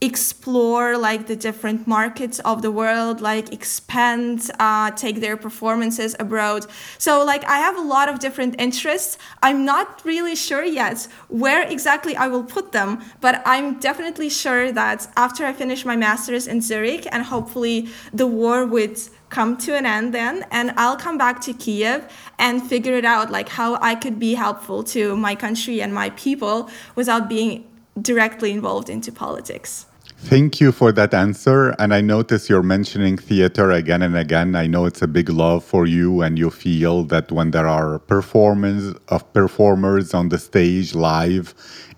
explore 0.00 0.96
like 0.96 1.26
the 1.26 1.34
different 1.34 1.86
markets 1.88 2.38
of 2.40 2.62
the 2.62 2.70
world 2.70 3.20
like 3.20 3.52
expand 3.52 4.48
uh, 4.60 4.92
take 4.92 5.20
their 5.20 5.36
performances 5.36 6.14
abroad. 6.20 6.64
So 6.98 7.24
like 7.24 7.44
i 7.44 7.58
have 7.58 7.76
a 7.76 7.80
lot 7.80 8.08
of 8.08 8.20
different 8.20 8.54
interests. 8.60 9.18
I'm 9.42 9.64
not 9.64 10.04
really 10.04 10.36
sure 10.36 10.64
yet 10.64 11.08
where 11.28 11.62
exactly 11.68 12.14
i 12.16 12.26
will 12.28 12.44
put 12.44 12.72
them 12.72 13.02
but 13.20 13.42
i'm 13.44 13.78
definitely 13.80 14.30
sure 14.30 14.70
that 14.72 15.06
after 15.16 15.44
i 15.44 15.52
finish 15.52 15.84
my 15.84 15.96
master's 15.96 16.46
in 16.46 16.60
zurich 16.60 17.06
and 17.12 17.24
hopefully 17.24 17.88
the 18.12 18.26
war 18.26 18.64
would 18.64 18.98
come 19.28 19.56
to 19.58 19.76
an 19.76 19.84
end 19.84 20.14
then 20.14 20.44
and 20.50 20.72
i'll 20.76 20.96
come 20.96 21.18
back 21.18 21.40
to 21.40 21.52
kiev 21.52 22.06
and 22.38 22.62
figure 22.62 22.94
it 22.94 23.04
out 23.04 23.30
like 23.30 23.48
how 23.48 23.78
i 23.82 23.94
could 23.94 24.18
be 24.18 24.34
helpful 24.34 24.82
to 24.82 25.16
my 25.16 25.34
country 25.34 25.82
and 25.82 25.92
my 25.92 26.10
people 26.10 26.70
without 26.94 27.28
being 27.28 27.64
directly 28.00 28.52
involved 28.52 28.88
into 28.88 29.12
politics 29.12 29.87
Thank 30.20 30.60
you 30.60 30.72
for 30.72 30.92
that 30.92 31.14
answer. 31.14 31.70
And 31.78 31.94
I 31.94 32.00
notice 32.00 32.50
you're 32.50 32.62
mentioning 32.62 33.16
theater 33.16 33.70
again 33.70 34.02
and 34.02 34.16
again. 34.16 34.56
I 34.56 34.66
know 34.66 34.84
it's 34.84 35.00
a 35.00 35.06
big 35.06 35.30
love 35.30 35.64
for 35.64 35.86
you, 35.86 36.22
and 36.22 36.38
you 36.38 36.50
feel 36.50 37.04
that 37.04 37.32
when 37.32 37.52
there 37.52 37.66
are 37.66 37.98
performance 38.00 38.98
of 39.08 39.32
performers 39.32 40.12
on 40.12 40.28
the 40.28 40.38
stage 40.38 40.94
live, 40.94 41.54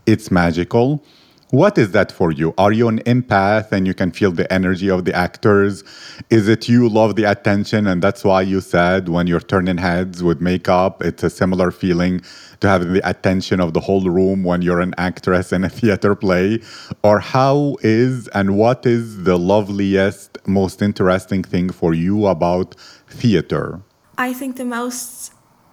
it's 0.06 0.30
magical. 0.30 1.02
What 1.50 1.78
is 1.78 1.90
that 1.90 2.12
for 2.12 2.30
you? 2.30 2.54
Are 2.58 2.70
you 2.70 2.86
an 2.86 3.00
empath 3.00 3.72
and 3.72 3.84
you 3.84 3.92
can 3.92 4.12
feel 4.12 4.30
the 4.30 4.50
energy 4.52 4.88
of 4.88 5.04
the 5.04 5.12
actors? 5.12 5.82
Is 6.30 6.46
it 6.46 6.68
you 6.68 6.88
love 6.88 7.16
the 7.16 7.24
attention 7.24 7.88
and 7.88 8.00
that's 8.00 8.22
why 8.22 8.42
you 8.42 8.60
said 8.60 9.08
when 9.08 9.26
you're 9.26 9.40
turning 9.40 9.78
heads 9.78 10.22
with 10.22 10.40
makeup, 10.40 11.02
it's 11.02 11.24
a 11.24 11.30
similar 11.30 11.72
feeling 11.72 12.20
to 12.60 12.68
having 12.68 12.92
the 12.92 13.08
attention 13.08 13.58
of 13.58 13.74
the 13.74 13.80
whole 13.80 14.04
room 14.08 14.44
when 14.44 14.62
you're 14.62 14.78
an 14.78 14.94
actress 14.96 15.52
in 15.52 15.64
a 15.64 15.68
theater 15.80 16.14
play? 16.14 16.60
Or 17.02 17.18
how 17.18 17.78
is 17.82 18.28
and 18.28 18.56
what 18.56 18.86
is 18.86 19.24
the 19.24 19.36
loveliest, 19.36 20.38
most 20.46 20.80
interesting 20.80 21.42
thing 21.42 21.70
for 21.70 21.94
you 21.94 22.26
about 22.26 22.76
theater? 23.08 23.80
I 24.16 24.34
think 24.34 24.54
the 24.54 24.64
most 24.64 25.32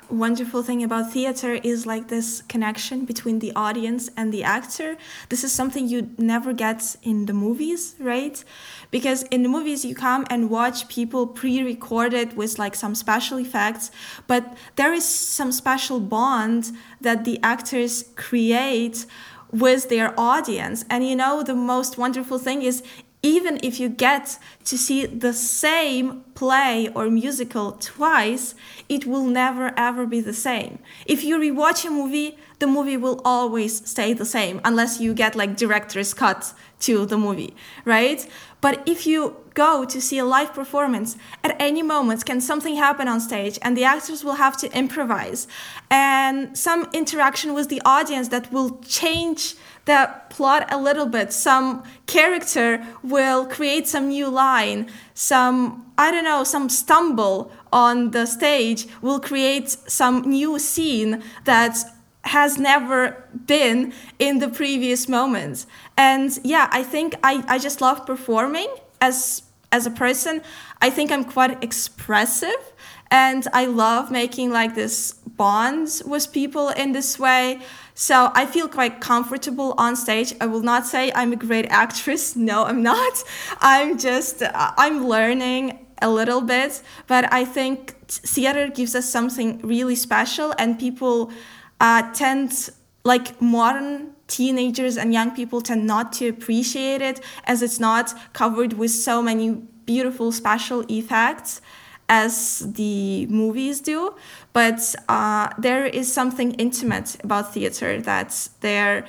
wonderful 0.10 0.64
thing 0.64 0.84
about 0.84 1.12
theater 1.12 1.54
is 1.64 1.86
like 1.86 2.08
this 2.08 2.42
connection 2.44 3.06
between 3.06 3.40
the 3.40 3.52
audience 3.56 4.10
and 4.16 4.34
the 4.34 4.44
actor. 4.44 4.98
This 5.30 5.44
is 5.44 5.52
something 5.52 5.88
you 5.88 6.10
never 6.18 6.54
get 6.54 6.96
in 7.04 7.26
the 7.26 7.34
movies, 7.34 7.96
right? 8.00 8.44
Because 8.92 9.24
in 9.24 9.44
the 9.44 9.50
movies, 9.50 9.84
you 9.84 9.96
come 9.96 10.26
and 10.30 10.50
watch 10.50 10.88
people 10.88 11.28
pre 11.28 11.62
recorded 11.64 12.38
with 12.38 12.58
like 12.58 12.76
some 12.76 12.96
special 12.96 13.38
effects, 13.38 13.92
but 14.28 14.58
there 14.76 14.94
is 14.94 15.08
some 15.08 15.52
special 15.52 16.00
bond 16.00 16.72
that 17.02 17.26
the 17.26 17.40
actors 17.44 18.06
create 18.16 19.06
with 19.52 19.90
their 19.90 20.18
audience. 20.20 20.86
And 20.90 21.08
you 21.08 21.16
know, 21.16 21.44
the 21.44 21.56
most 21.56 21.98
wonderful 21.98 22.38
thing 22.38 22.62
is 22.62 22.84
even 23.24 23.60
if 23.64 23.80
you 23.80 23.90
get 23.90 24.38
to 24.66 24.78
see 24.78 25.06
the 25.06 25.34
same 25.34 26.24
play 26.36 26.90
or 26.94 27.10
musical 27.10 27.72
twice, 27.74 28.54
it 28.88 29.06
will 29.06 29.26
never 29.26 29.74
ever 29.76 30.06
be 30.06 30.22
the 30.22 30.34
same. 30.34 30.80
If 31.06 31.24
you 31.24 31.38
rewatch 31.38 31.86
a 31.86 31.90
movie, 31.90 32.38
the 32.60 32.68
movie 32.68 32.98
will 32.98 33.22
always 33.26 33.88
stay 33.90 34.14
the 34.14 34.26
same 34.26 34.62
unless 34.64 35.00
you 35.00 35.14
get 35.14 35.36
like 35.36 35.58
director's 35.58 36.14
cut 36.14 36.54
to 36.82 37.06
the 37.06 37.18
movie, 37.18 37.56
right? 37.86 38.28
But 38.62 38.88
if 38.88 39.06
you 39.08 39.36
go 39.54 39.86
to 39.86 40.02
see 40.02 40.20
a 40.20 40.26
live 40.26 40.54
performance, 40.54 41.18
at 41.44 41.56
any 41.60 41.82
moment 41.82 42.26
can 42.26 42.40
something 42.42 42.76
happen 42.76 43.08
on 43.08 43.20
stage 43.20 43.58
and 43.62 43.76
the 43.76 43.84
actors 43.84 44.24
will 44.24 44.36
have 44.36 44.58
to 44.58 44.72
improvise 44.78 45.48
and 45.90 46.56
some 46.58 46.88
interaction 46.94 47.54
with 47.54 47.70
the 47.70 47.82
audience 47.86 48.28
that 48.30 48.52
will 48.52 48.80
change 48.82 49.56
the 49.88 50.14
plot 50.30 50.68
a 50.72 50.78
little 50.78 51.08
bit. 51.08 51.34
Some 51.34 51.84
character 52.06 52.86
will 53.04 53.46
create 53.46 53.88
some 53.88 54.10
new 54.10 54.28
line, 54.30 54.90
some, 55.16 55.92
I 55.98 56.12
don't 56.12 56.24
know, 56.24 56.44
some 56.44 56.70
stumble 56.70 57.52
on 57.74 58.12
the 58.12 58.26
stage 58.28 58.88
will 59.02 59.20
create 59.20 59.70
some 59.70 60.22
new 60.22 60.60
scene 60.60 61.24
that 61.46 61.78
has 62.26 62.58
never 62.58 63.24
been 63.46 63.94
in 64.20 64.40
the 64.40 64.50
previous 64.50 65.08
moments. 65.08 65.66
And 65.98 66.38
yeah, 66.44 66.70
I 66.72 66.84
think 66.84 67.16
I, 67.24 67.44
I 67.48 67.58
just 67.58 67.82
love 67.82 68.06
performing 68.06 68.68
as 69.02 69.44
as 69.72 69.86
a 69.86 69.92
person, 69.92 70.42
I 70.82 70.90
think 70.90 71.12
I'm 71.12 71.26
quite 71.26 71.62
expressive 71.64 72.74
and 73.12 73.48
I 73.54 73.66
love 73.66 74.12
making 74.12 74.52
like 74.52 74.76
this 74.76 75.14
bonds 75.14 76.04
with 76.04 76.32
people 76.32 76.70
in 76.70 76.92
this 76.92 77.20
way. 77.20 77.62
So 77.94 78.32
I 78.34 78.46
feel 78.46 78.68
quite 78.68 79.02
comfortable 79.02 79.74
on 79.78 79.96
stage. 79.96 80.34
I 80.42 80.48
will 80.48 80.62
not 80.62 80.86
say 80.86 81.12
I'm 81.16 81.34
a 81.34 81.36
great 81.36 81.66
actress. 81.70 82.36
No, 82.36 82.66
I'm 82.66 82.84
not. 82.84 83.24
I'm 83.60 83.98
just 83.98 84.44
I'm 84.54 85.08
learning 85.08 85.86
a 86.02 86.10
little 86.10 86.42
bit, 86.42 86.82
but 87.08 87.32
I 87.34 87.46
think 87.46 87.96
theater 88.08 88.68
gives 88.68 88.94
us 88.96 89.10
something 89.10 89.60
really 89.64 89.96
special 89.96 90.54
and 90.60 90.78
people 90.78 91.32
uh, 91.80 92.12
tend 92.14 92.70
like 93.04 93.42
modern 93.42 94.14
teenagers 94.28 94.98
and 94.98 95.14
young 95.14 95.32
people 95.32 95.62
tend 95.62 95.88
not 95.88 96.12
to 96.14 96.28
appreciate 96.28 97.02
it 97.02 97.22
as 97.46 97.62
it's 97.62 97.80
not 97.80 98.14
covered 98.34 98.74
with 98.74 98.92
so 98.92 99.22
many 99.22 99.52
beautiful 99.86 100.32
special 100.32 100.84
effects 100.90 101.62
as 102.10 102.60
the 102.74 103.26
movies 103.28 103.82
do 103.82 104.14
but 104.54 104.96
uh, 105.10 105.50
there 105.58 105.86
is 105.86 106.12
something 106.12 106.54
intimate 106.54 107.18
about 107.24 107.54
theater 107.54 108.02
that 108.02 108.50
there 108.62 109.06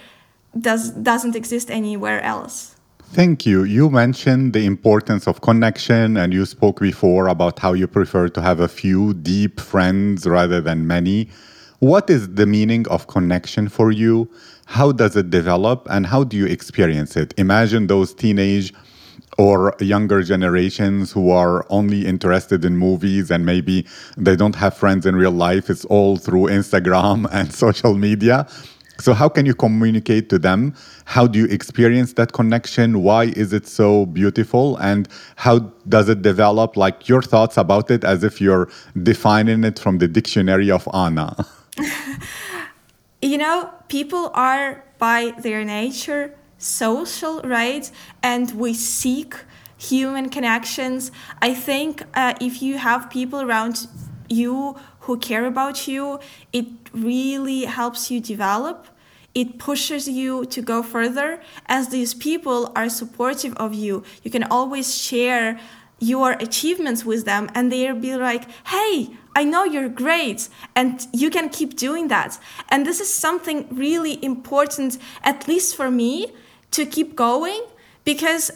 does 0.60 0.90
doesn't 0.90 1.36
exist 1.36 1.70
anywhere 1.70 2.20
else 2.22 2.74
Thank 3.10 3.46
you. 3.46 3.64
You 3.64 3.88
mentioned 3.88 4.52
the 4.52 4.66
importance 4.66 5.26
of 5.26 5.40
connection, 5.40 6.18
and 6.18 6.30
you 6.30 6.44
spoke 6.44 6.78
before 6.78 7.28
about 7.28 7.58
how 7.58 7.72
you 7.72 7.86
prefer 7.86 8.28
to 8.28 8.42
have 8.42 8.60
a 8.60 8.68
few 8.68 9.14
deep 9.14 9.60
friends 9.60 10.26
rather 10.26 10.60
than 10.60 10.86
many. 10.86 11.30
What 11.78 12.10
is 12.10 12.34
the 12.34 12.44
meaning 12.44 12.86
of 12.88 13.06
connection 13.06 13.70
for 13.70 13.90
you? 13.90 14.30
How 14.66 14.92
does 14.92 15.16
it 15.16 15.30
develop, 15.30 15.86
and 15.88 16.06
how 16.06 16.22
do 16.22 16.36
you 16.36 16.44
experience 16.44 17.16
it? 17.16 17.32
Imagine 17.38 17.86
those 17.86 18.12
teenage 18.12 18.74
or 19.38 19.74
younger 19.80 20.22
generations 20.22 21.12
who 21.12 21.30
are 21.30 21.64
only 21.70 22.04
interested 22.04 22.64
in 22.64 22.76
movies 22.76 23.30
and 23.30 23.46
maybe 23.46 23.86
they 24.16 24.34
don't 24.34 24.56
have 24.56 24.76
friends 24.76 25.06
in 25.06 25.14
real 25.14 25.30
life. 25.30 25.70
It's 25.70 25.84
all 25.84 26.16
through 26.16 26.46
Instagram 26.48 27.28
and 27.32 27.52
social 27.52 27.94
media. 27.94 28.46
So, 29.00 29.14
how 29.14 29.28
can 29.28 29.46
you 29.46 29.54
communicate 29.54 30.28
to 30.30 30.40
them? 30.40 30.74
How 31.04 31.28
do 31.28 31.38
you 31.38 31.44
experience 31.46 32.14
that 32.14 32.32
connection? 32.32 33.04
Why 33.04 33.26
is 33.26 33.52
it 33.52 33.68
so 33.68 34.06
beautiful? 34.06 34.76
And 34.78 35.08
how 35.36 35.60
does 35.88 36.08
it 36.08 36.22
develop? 36.22 36.76
Like 36.76 37.08
your 37.08 37.22
thoughts 37.22 37.56
about 37.56 37.92
it 37.92 38.02
as 38.02 38.24
if 38.24 38.40
you're 38.40 38.68
defining 39.00 39.62
it 39.62 39.78
from 39.78 39.98
the 39.98 40.08
dictionary 40.08 40.68
of 40.68 40.88
Anna. 40.92 41.46
you 43.22 43.38
know, 43.38 43.70
people 43.86 44.32
are 44.34 44.82
by 44.98 45.32
their 45.42 45.64
nature 45.64 46.34
social, 46.58 47.40
right? 47.42 47.90
And 48.22 48.50
we 48.52 48.74
seek 48.74 49.34
human 49.76 50.28
connections. 50.28 51.10
I 51.40 51.54
think 51.54 52.02
uh, 52.14 52.34
if 52.40 52.60
you 52.60 52.78
have 52.78 53.08
people 53.10 53.40
around 53.40 53.86
you 54.28 54.76
who 55.00 55.18
care 55.18 55.46
about 55.46 55.88
you, 55.88 56.18
it 56.52 56.66
really 56.92 57.64
helps 57.64 58.10
you 58.10 58.20
develop. 58.20 58.88
It 59.34 59.58
pushes 59.58 60.08
you 60.08 60.44
to 60.46 60.60
go 60.60 60.82
further 60.82 61.40
as 61.66 61.88
these 61.88 62.12
people 62.12 62.72
are 62.74 62.88
supportive 62.88 63.54
of 63.54 63.72
you. 63.72 64.02
You 64.22 64.30
can 64.30 64.42
always 64.44 65.00
share 65.00 65.60
your 66.00 66.32
achievements 66.32 67.04
with 67.04 67.24
them 67.24 67.48
and 67.54 67.72
they'll 67.72 67.94
be 67.94 68.16
like, 68.16 68.44
hey, 68.66 69.10
I 69.34 69.44
know 69.44 69.64
you're 69.64 69.88
great 69.88 70.48
and 70.74 71.06
you 71.12 71.30
can 71.30 71.48
keep 71.48 71.76
doing 71.76 72.08
that. 72.08 72.38
And 72.68 72.86
this 72.86 73.00
is 73.00 73.12
something 73.12 73.66
really 73.70 74.22
important, 74.24 74.98
at 75.22 75.48
least 75.48 75.76
for 75.76 75.90
me, 75.90 76.32
to 76.72 76.86
keep 76.86 77.16
going 77.16 77.62
because 78.04 78.50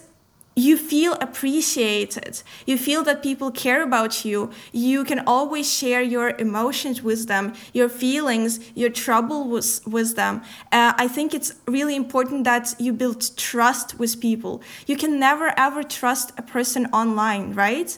you 0.55 0.77
feel 0.77 1.15
appreciated. 1.15 2.43
You 2.67 2.77
feel 2.77 3.03
that 3.05 3.23
people 3.23 3.51
care 3.51 3.83
about 3.83 4.25
you. 4.25 4.51
You 4.73 5.05
can 5.05 5.21
always 5.27 5.73
share 5.73 6.03
your 6.03 6.31
emotions 6.39 7.03
with 7.03 7.27
them, 7.27 7.55
your 7.73 7.89
feelings, 7.89 8.61
your 8.75 8.91
trouble 8.91 9.49
with, 9.49 9.81
with 9.87 10.15
them. 10.15 10.43
Uh, 10.71 10.93
I 10.97 11.09
think 11.09 11.33
it's 11.33 11.55
really 11.67 11.97
important 11.97 12.45
that 12.45 12.75
you 12.79 12.93
build 12.93 13.37
trust 13.37 13.99
with 13.99 14.21
people. 14.21 14.63
You 14.87 14.97
can 14.97 15.19
never 15.19 15.55
ever 15.57 15.83
trust 15.83 16.33
a 16.37 16.43
person 16.43 16.87
online, 16.87 17.55
right? 17.55 17.97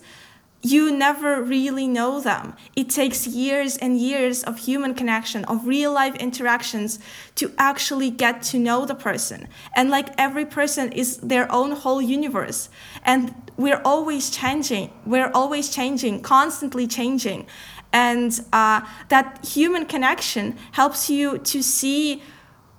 You 0.65 0.91
never 0.91 1.43
really 1.43 1.87
know 1.87 2.21
them. 2.21 2.57
It 2.75 2.89
takes 2.89 3.27
years 3.27 3.77
and 3.77 4.01
years 4.01 4.43
of 4.43 4.59
human 4.59 4.95
connection, 4.95 5.45
of 5.45 5.67
real 5.67 5.93
life 5.93 6.17
interactions 6.17 6.99
to 7.35 7.53
actually 7.59 8.09
get 8.09 8.43
to 8.45 8.59
know 8.59 8.87
the 8.87 8.95
person. 8.95 9.47
And 9.77 9.91
like 9.91 10.09
every 10.17 10.47
person 10.47 10.91
is 10.93 11.19
their 11.19 11.53
own 11.53 11.73
whole 11.73 12.01
universe. 12.01 12.71
And 13.05 13.35
we're 13.59 13.83
always 13.85 14.31
changing. 14.31 14.91
We're 15.05 15.31
always 15.35 15.69
changing, 15.69 16.23
constantly 16.23 16.87
changing. 16.87 17.47
And 17.93 18.33
uh, 18.51 18.81
that 19.11 19.45
human 19.45 19.85
connection 19.85 20.57
helps 20.73 21.11
you 21.11 21.39
to 21.39 21.63
see 21.63 22.23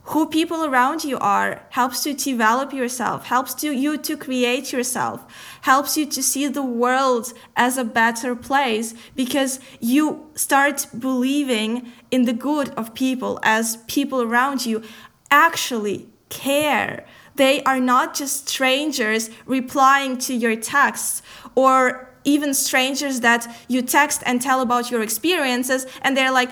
who 0.05 0.27
people 0.27 0.65
around 0.65 1.03
you 1.03 1.17
are 1.17 1.65
helps 1.71 2.03
to 2.03 2.13
develop 2.13 2.71
yourself 2.71 3.25
helps 3.25 3.53
to 3.55 3.71
you 3.71 3.97
to 3.97 4.15
create 4.15 4.71
yourself 4.71 5.25
helps 5.65 5.97
you 5.97 6.06
to 6.06 6.21
see 6.21 6.47
the 6.47 6.62
world 6.62 7.34
as 7.56 7.75
a 7.75 7.84
better 7.84 8.36
place 8.36 8.93
because 9.15 9.60
you 9.80 10.30
start 10.36 10.86
believing 10.99 11.91
in 12.12 12.25
the 12.25 12.34
good 12.34 12.69
of 12.78 12.93
people 12.93 13.39
as 13.41 13.78
people 13.88 14.21
around 14.21 14.63
you 14.63 14.84
actually 15.32 16.08
care. 16.30 17.04
They 17.34 17.63
are 17.63 17.80
not 17.80 18.13
just 18.13 18.47
strangers 18.47 19.32
replying 19.47 20.19
to 20.28 20.36
your 20.36 20.56
texts 20.56 21.23
or 21.56 22.13
even 22.23 22.54
strangers 22.54 23.21
that 23.21 23.43
you 23.67 23.82
text 23.82 24.21
and 24.23 24.39
tell 24.39 24.62
about 24.62 24.91
your 24.91 25.01
experiences 25.01 25.88
and 26.04 26.15
they're 26.15 26.32
like 26.32 26.51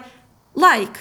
like 0.55 0.97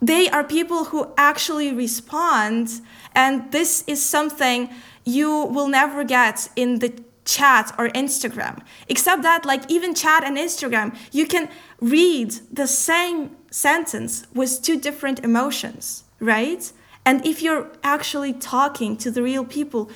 they 0.00 0.28
are 0.30 0.42
people 0.42 0.86
who 0.86 1.12
actually 1.16 1.72
respond. 1.72 2.80
And 3.14 3.52
this 3.52 3.84
is 3.86 4.04
something 4.04 4.68
you 5.04 5.30
will 5.44 5.68
never 5.68 6.02
get 6.02 6.48
in 6.56 6.80
the 6.80 6.92
chat 7.24 7.72
or 7.78 7.88
instagram 7.90 8.62
except 8.88 9.22
that 9.22 9.44
like 9.44 9.70
even 9.70 9.94
chat 9.94 10.24
and 10.24 10.36
instagram 10.36 10.94
you 11.12 11.26
can 11.26 11.48
read 11.80 12.32
the 12.52 12.66
same 12.66 13.30
sentence 13.50 14.26
with 14.34 14.60
two 14.62 14.78
different 14.78 15.20
emotions 15.20 16.04
right 16.20 16.72
and 17.04 17.24
if 17.26 17.42
you're 17.42 17.70
actually 17.82 18.32
talking 18.32 18.96
to 18.96 19.10
the 19.10 19.22
real 19.22 19.44
people 19.44 19.90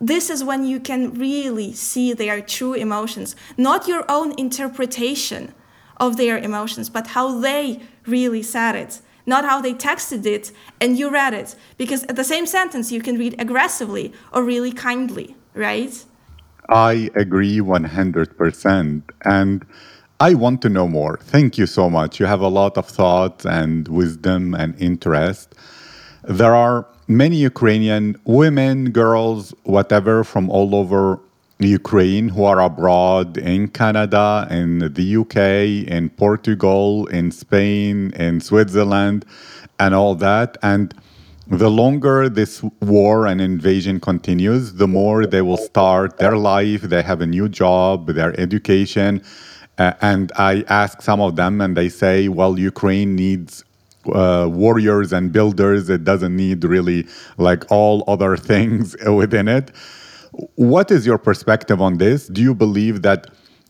this 0.00 0.28
is 0.28 0.42
when 0.42 0.64
you 0.64 0.80
can 0.80 1.14
really 1.14 1.72
see 1.72 2.12
their 2.12 2.40
true 2.40 2.74
emotions 2.74 3.36
not 3.56 3.86
your 3.86 4.04
own 4.08 4.36
interpretation 4.38 5.54
of 5.98 6.16
their 6.16 6.38
emotions 6.38 6.90
but 6.90 7.08
how 7.08 7.38
they 7.38 7.80
really 8.06 8.42
said 8.42 8.74
it 8.74 9.00
not 9.26 9.44
how 9.44 9.60
they 9.60 9.74
texted 9.74 10.26
it 10.26 10.52
and 10.80 10.98
you 10.98 11.10
read 11.10 11.34
it. 11.34 11.54
Because 11.76 12.04
at 12.04 12.16
the 12.16 12.24
same 12.24 12.46
sentence, 12.46 12.90
you 12.90 13.00
can 13.00 13.18
read 13.18 13.40
aggressively 13.40 14.12
or 14.32 14.42
really 14.42 14.72
kindly, 14.72 15.36
right? 15.54 16.04
I 16.72 17.10
agree 17.14 17.58
100%. 17.58 19.02
And 19.24 19.66
I 20.20 20.34
want 20.34 20.62
to 20.62 20.70
know 20.70 20.88
more. 20.88 21.18
Thank 21.18 21.58
you 21.58 21.66
so 21.66 21.90
much. 21.90 22.18
You 22.18 22.26
have 22.26 22.40
a 22.40 22.48
lot 22.48 22.78
of 22.78 22.86
thoughts 22.86 23.44
and 23.44 23.86
wisdom 23.88 24.54
and 24.54 24.74
interest. 24.80 25.54
There 26.24 26.54
are 26.54 26.86
many 27.08 27.36
Ukrainian 27.36 28.16
women, 28.24 28.90
girls, 28.90 29.52
whatever, 29.64 30.24
from 30.24 30.48
all 30.48 30.74
over 30.74 31.20
Ukraine 31.58 32.30
who 32.30 32.44
are 32.44 32.60
abroad 32.60 33.36
in 33.36 33.68
Canada, 33.68 34.46
in 34.50 34.78
the 34.94 35.16
UK, 35.16 35.36
in 35.90 36.08
Portugal, 36.10 37.06
in 37.08 37.30
Spain, 37.30 38.12
in 38.12 38.40
Switzerland, 38.40 39.26
and 39.78 39.94
all 39.94 40.14
that. 40.14 40.56
And 40.62 40.94
the 41.46 41.70
longer 41.70 42.28
this 42.28 42.62
war 42.80 43.26
and 43.26 43.40
invasion 43.40 44.00
continues, 44.00 44.74
the 44.74 44.86
more 44.86 45.26
they 45.26 45.42
will 45.42 45.56
start 45.56 46.18
their 46.18 46.36
life, 46.36 46.82
they 46.82 47.02
have 47.02 47.20
a 47.20 47.26
new 47.26 47.48
job, 47.48 48.06
their 48.08 48.38
education. 48.40 49.22
Uh, 49.78 49.92
and 50.00 50.30
I 50.36 50.64
ask 50.68 51.02
some 51.02 51.20
of 51.20 51.36
them, 51.36 51.60
and 51.60 51.76
they 51.76 51.88
say, 51.88 52.28
well, 52.28 52.58
Ukraine 52.58 53.16
needs 53.16 53.64
uh, 54.06 54.48
warriors 54.50 55.12
and 55.12 55.32
builders. 55.32 55.88
It 55.88 56.04
doesn't 56.04 56.36
need 56.36 56.64
really 56.64 57.06
like 57.38 57.70
all 57.70 58.04
other 58.06 58.36
things 58.36 58.96
within 59.06 59.48
it. 59.48 59.72
What 60.54 60.90
is 60.90 61.06
your 61.06 61.18
perspective 61.18 61.80
on 61.80 61.98
this? 61.98 62.28
Do 62.28 62.40
you 62.40 62.54
believe 62.54 63.02
that 63.02 63.26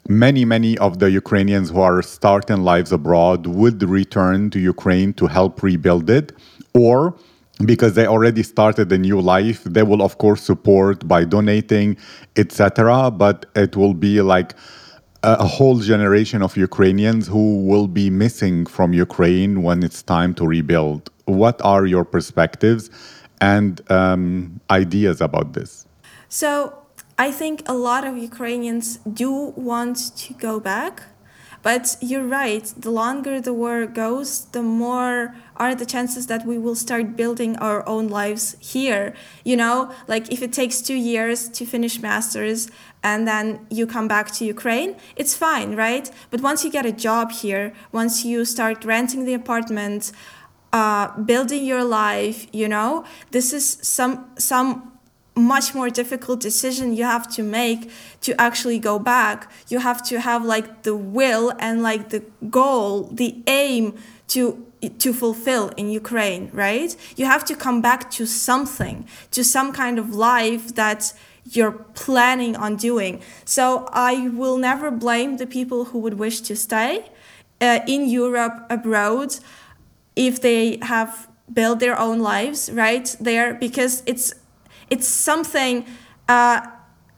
many, 0.09 0.45
many 0.45 0.77
of 0.79 0.99
the 0.99 1.11
Ukrainians 1.11 1.71
who 1.71 1.81
are 1.81 2.03
starting 2.03 2.63
lives 2.63 2.93
abroad 2.93 3.47
would 3.47 3.83
return 3.83 4.51
to 4.51 4.61
Ukraine 4.61 5.13
to 5.15 5.27
help 5.27 5.63
rebuild 5.63 6.11
it? 6.11 6.33
Or 6.75 7.17
because 7.67 7.95
they 7.95 8.07
already 8.07 8.43
started 8.43 8.91
a 8.93 8.99
new 8.99 9.21
life, 9.21 9.65
they 9.65 9.83
will, 9.83 10.03
of 10.03 10.19
course, 10.19 10.43
support 10.43 11.07
by 11.07 11.25
donating, 11.25 11.97
etc. 12.37 13.11
But 13.11 13.47
it 13.55 13.77
will 13.77 13.95
be 13.95 14.21
like 14.21 14.55
a 15.23 15.47
whole 15.47 15.79
generation 15.79 16.43
of 16.43 16.57
Ukrainians 16.57 17.29
who 17.29 17.65
will 17.65 17.87
be 17.87 18.11
missing 18.11 18.67
from 18.67 18.93
Ukraine 18.93 19.63
when 19.63 19.83
it's 19.83 20.03
time 20.03 20.35
to 20.35 20.47
rebuild. 20.47 21.11
What 21.27 21.63
are 21.63 21.87
your 21.87 22.05
perspectives 22.05 22.91
and 23.41 23.81
um, 23.91 24.61
ideas 24.71 25.21
about 25.21 25.53
this? 25.53 25.87
So 26.29 26.77
I 27.19 27.31
think 27.31 27.63
a 27.67 27.75
lot 27.75 28.05
of 28.05 28.17
Ukrainians 28.17 28.97
do 29.13 29.31
want 29.55 29.97
to 30.17 30.35
go 30.35 30.59
back. 30.59 31.03
But 31.63 31.97
you're 32.01 32.27
right, 32.27 32.65
the 32.77 32.91
longer 32.91 33.41
the 33.41 33.55
war 33.55 33.87
goes, 33.87 34.47
the 34.47 34.63
more 34.63 35.37
are 35.63 35.75
the 35.83 35.87
chances 35.87 36.27
that 36.27 36.43
we 36.51 36.57
will 36.65 36.75
start 36.75 37.17
building 37.23 37.53
our 37.69 37.81
own 37.95 38.09
lives 38.09 38.57
here. 38.75 39.15
You 39.45 39.57
know, 39.63 39.77
like 40.09 40.25
if 40.35 40.41
it 40.47 40.53
takes 40.53 40.77
two 40.89 41.01
years 41.13 41.39
to 41.57 41.63
finish 41.75 41.95
master's 42.09 42.61
and 43.03 43.21
then 43.31 43.45
you 43.71 43.85
come 43.87 44.09
back 44.09 44.27
to 44.37 44.45
Ukraine, 44.45 44.91
it's 45.21 45.35
fine, 45.47 45.71
right? 45.87 46.07
But 46.33 46.41
once 46.41 46.65
you 46.65 46.71
get 46.79 46.85
a 46.95 46.97
job 47.09 47.27
here, 47.43 47.73
once 48.01 48.25
you 48.25 48.45
start 48.45 48.85
renting 48.85 49.25
the 49.25 49.35
apartment, 49.43 50.13
uh, 50.73 51.07
building 51.33 51.63
your 51.73 51.85
life, 51.85 52.39
you 52.61 52.69
know, 52.75 53.05
this 53.31 53.53
is 53.59 53.65
some 53.97 54.15
some 54.53 54.69
much 55.35 55.75
more 55.79 55.89
difficult 56.01 56.39
decision 56.41 56.85
you 57.01 57.05
have 57.05 57.27
to 57.37 57.43
make 57.43 57.91
to 58.21 58.39
actually 58.39 58.79
go 58.79 58.99
back 58.99 59.51
you 59.73 59.79
have 59.79 60.01
to 60.11 60.21
have 60.21 60.45
like 60.45 60.83
the 60.83 60.95
will 60.95 61.55
and 61.59 61.83
like 61.83 62.11
the 62.11 62.21
goal 62.51 63.05
the 63.05 63.31
aim 63.47 63.95
to 64.35 64.67
to 64.99 65.13
fulfill 65.13 65.69
in 65.77 65.87
Ukraine 66.03 66.51
right? 66.53 66.91
You 67.17 67.27
have 67.27 67.45
to 67.51 67.55
come 67.55 67.81
back 67.81 68.11
to 68.13 68.27
something 68.27 69.07
to 69.31 69.45
some 69.45 69.73
kind 69.73 69.99
of 69.99 70.07
life 70.15 70.75
that 70.75 71.13
you're 71.55 71.73
planning 71.95 72.55
on 72.57 72.77
doing. 72.77 73.21
So 73.45 73.89
i 73.93 74.29
will 74.29 74.59
never 74.59 74.91
blame 74.91 75.37
the 75.37 75.47
people 75.47 75.81
who 75.87 75.99
would 76.05 76.15
wish 76.15 76.41
to 76.49 76.55
stay 76.57 76.93
uh, 77.61 77.81
in 77.87 78.09
Europe 78.09 78.67
abroad 78.71 79.37
if 80.15 80.41
they 80.41 80.79
have 80.83 81.29
built 81.53 81.81
their 81.81 81.99
own 81.99 82.19
lives 82.21 82.71
right 82.73 83.17
there 83.21 83.55
because 83.55 84.03
it's 84.07 84.35
it's 84.91 85.09
something 85.09 85.85
uh, 86.29 86.61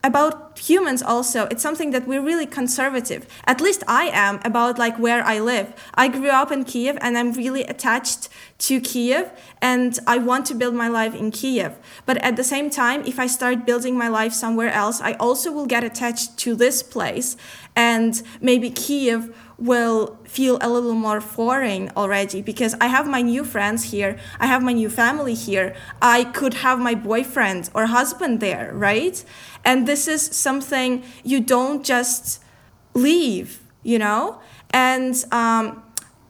about 0.04 0.58
humans 0.58 1.02
also 1.02 1.46
it's 1.50 1.62
something 1.62 1.90
that 1.90 2.06
we're 2.06 2.20
really 2.20 2.46
conservative. 2.46 3.26
At 3.46 3.60
least 3.60 3.82
i 3.88 4.04
am 4.12 4.38
about 4.44 4.78
like 4.78 4.96
where 4.98 5.24
i 5.24 5.40
live. 5.40 5.74
I 5.94 6.06
grew 6.08 6.28
up 6.28 6.52
in 6.52 6.64
kiev 6.64 6.96
and 7.00 7.18
i'm 7.18 7.32
really 7.32 7.64
attached 7.64 8.28
to 8.58 8.80
kiev 8.80 9.30
and 9.60 9.98
i 10.06 10.18
want 10.18 10.46
to 10.46 10.54
build 10.54 10.74
my 10.74 10.88
life 10.88 11.14
in 11.14 11.30
kiev 11.30 11.72
but 12.06 12.16
at 12.18 12.36
the 12.36 12.44
same 12.44 12.70
time 12.70 13.02
if 13.04 13.18
i 13.18 13.26
start 13.26 13.66
building 13.66 13.96
my 13.98 14.08
life 14.08 14.32
somewhere 14.32 14.70
else 14.70 15.00
i 15.00 15.12
also 15.14 15.50
will 15.50 15.66
get 15.66 15.82
attached 15.82 16.36
to 16.38 16.54
this 16.54 16.82
place 16.82 17.36
and 17.74 18.22
maybe 18.40 18.70
kiev 18.70 19.34
will 19.58 20.18
feel 20.24 20.58
a 20.60 20.68
little 20.68 20.94
more 20.94 21.20
foreign 21.20 21.90
already 21.96 22.42
because 22.42 22.74
I 22.80 22.88
have 22.88 23.06
my 23.06 23.22
new 23.22 23.44
friends 23.44 23.84
here, 23.92 24.18
I 24.40 24.46
have 24.46 24.62
my 24.62 24.72
new 24.72 24.90
family 24.90 25.34
here, 25.34 25.76
I 26.02 26.24
could 26.24 26.54
have 26.54 26.78
my 26.80 26.94
boyfriend 26.94 27.70
or 27.74 27.86
husband 27.86 28.40
there, 28.40 28.72
right? 28.74 29.24
And 29.64 29.86
this 29.86 30.08
is 30.08 30.22
something 30.22 31.04
you 31.22 31.40
don't 31.40 31.84
just 31.84 32.42
leave, 32.94 33.62
you 33.82 33.98
know? 33.98 34.40
And 34.70 35.14
um, 35.30 35.84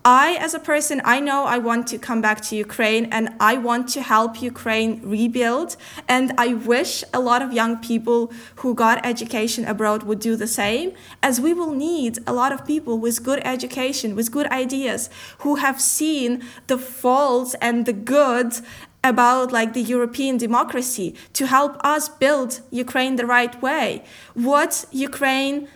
I, 0.07 0.37
as 0.39 0.53
a 0.53 0.59
person, 0.59 1.01
I 1.03 1.19
know 1.19 1.45
I 1.45 1.57
want 1.57 1.87
to 1.87 1.99
come 1.99 2.21
back 2.21 2.43
to 2.43 2.57
Ukraine 2.57 3.07
and 3.07 3.31
I 3.41 3.57
want 3.57 3.89
to 3.95 4.03
help 4.03 4.43
Ukraine 4.43 5.01
rebuild. 5.03 5.79
And 6.07 6.35
I 6.37 6.53
wish 6.53 7.03
a 7.15 7.21
lot 7.21 7.41
of 7.41 7.55
young 7.55 7.79
people 7.79 8.31
who 8.57 8.75
got 8.75 9.07
education 9.07 9.65
abroad 9.65 10.03
would 10.03 10.21
do 10.21 10.37
the 10.37 10.47
same, 10.47 10.93
as 11.23 11.41
we 11.41 11.55
will 11.55 11.73
need 11.73 12.19
a 12.27 12.35
lot 12.35 12.53
of 12.53 12.67
people 12.67 12.99
with 12.99 13.25
good 13.25 13.41
education, 13.47 14.15
with 14.15 14.31
good 14.31 14.47
ideas, 14.49 15.09
who 15.39 15.57
have 15.57 15.81
seen 15.81 16.43
the 16.67 16.77
faults 16.77 17.55
and 17.63 17.87
the 17.87 17.95
good 17.95 18.61
about 19.03 19.53
like 19.53 19.73
the 19.73 19.83
European 19.83 20.37
democracy 20.37 21.15
to 21.33 21.47
help 21.47 21.79
us 21.83 22.11
build 22.11 22.61
Ukraine 22.71 23.17
the 23.17 23.27
right 23.27 23.61
way. 23.63 24.05
What 24.35 24.85
Ukraine 24.91 25.69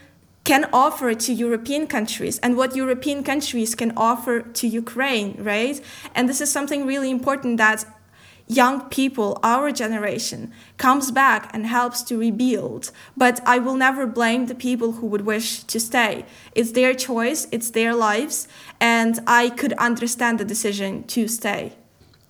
can 0.48 0.64
offer 0.72 1.12
to 1.12 1.30
European 1.30 1.86
countries 1.86 2.38
and 2.38 2.56
what 2.56 2.74
European 2.74 3.22
countries 3.22 3.74
can 3.74 3.92
offer 3.98 4.40
to 4.40 4.66
Ukraine, 4.66 5.36
right? 5.38 5.78
And 6.14 6.26
this 6.26 6.40
is 6.40 6.50
something 6.50 6.86
really 6.86 7.10
important 7.10 7.58
that 7.58 7.84
young 8.46 8.88
people, 8.88 9.38
our 9.42 9.70
generation, 9.70 10.50
comes 10.78 11.10
back 11.10 11.50
and 11.52 11.66
helps 11.66 12.00
to 12.04 12.16
rebuild. 12.16 12.90
But 13.14 13.42
I 13.44 13.58
will 13.58 13.76
never 13.76 14.06
blame 14.06 14.46
the 14.46 14.54
people 14.54 14.92
who 14.92 15.06
would 15.08 15.26
wish 15.26 15.64
to 15.64 15.78
stay. 15.78 16.24
It's 16.54 16.72
their 16.72 16.94
choice, 16.94 17.46
it's 17.52 17.70
their 17.72 17.92
lives, 17.92 18.48
and 18.80 19.20
I 19.26 19.50
could 19.50 19.74
understand 19.74 20.40
the 20.40 20.46
decision 20.46 21.04
to 21.08 21.28
stay. 21.28 21.74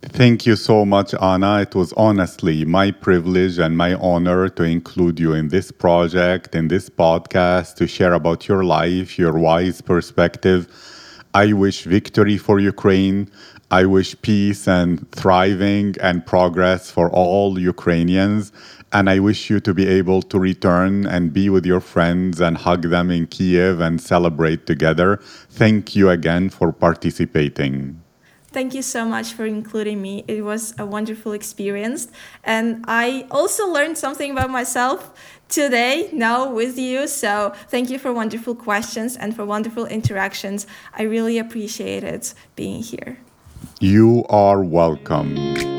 Thank 0.02 0.46
you 0.46 0.54
so 0.56 0.84
much, 0.84 1.12
Anna. 1.20 1.60
It 1.60 1.74
was 1.74 1.92
honestly 1.94 2.64
my 2.64 2.92
privilege 2.92 3.58
and 3.58 3.76
my 3.76 3.94
honor 3.94 4.48
to 4.48 4.62
include 4.62 5.18
you 5.18 5.32
in 5.32 5.48
this 5.48 5.72
project, 5.72 6.54
in 6.54 6.68
this 6.68 6.88
podcast, 6.88 7.74
to 7.76 7.86
share 7.88 8.12
about 8.12 8.46
your 8.46 8.64
life, 8.64 9.18
your 9.18 9.36
wise 9.38 9.80
perspective. 9.80 10.68
I 11.34 11.52
wish 11.52 11.82
victory 11.82 12.38
for 12.38 12.60
Ukraine. 12.60 13.28
I 13.72 13.86
wish 13.86 14.20
peace 14.22 14.68
and 14.68 15.10
thriving 15.12 15.96
and 16.00 16.24
progress 16.24 16.90
for 16.90 17.10
all 17.10 17.58
Ukrainians. 17.58 18.52
And 18.92 19.10
I 19.10 19.18
wish 19.18 19.50
you 19.50 19.58
to 19.60 19.74
be 19.74 19.86
able 19.86 20.22
to 20.22 20.38
return 20.38 21.06
and 21.06 21.32
be 21.32 21.50
with 21.50 21.66
your 21.66 21.80
friends 21.80 22.40
and 22.40 22.56
hug 22.56 22.82
them 22.82 23.10
in 23.10 23.26
Kiev 23.26 23.80
and 23.80 24.00
celebrate 24.00 24.64
together. 24.64 25.16
Thank 25.50 25.96
you 25.96 26.08
again 26.08 26.50
for 26.50 26.72
participating. 26.72 28.00
Thank 28.50 28.74
you 28.74 28.82
so 28.82 29.04
much 29.04 29.34
for 29.34 29.44
including 29.44 30.00
me. 30.00 30.24
It 30.26 30.42
was 30.42 30.74
a 30.78 30.86
wonderful 30.86 31.32
experience. 31.32 32.08
And 32.44 32.82
I 32.88 33.26
also 33.30 33.68
learned 33.68 33.98
something 33.98 34.30
about 34.30 34.50
myself 34.50 35.12
today 35.48 36.08
now 36.12 36.50
with 36.50 36.78
you. 36.78 37.06
So 37.08 37.52
thank 37.68 37.90
you 37.90 37.98
for 37.98 38.12
wonderful 38.12 38.54
questions 38.54 39.16
and 39.16 39.36
for 39.36 39.44
wonderful 39.44 39.84
interactions. 39.86 40.66
I 40.94 41.02
really 41.02 41.38
appreciated 41.38 42.32
being 42.56 42.82
here. 42.82 43.18
You 43.80 44.24
are 44.30 44.62
welcome. 44.62 45.77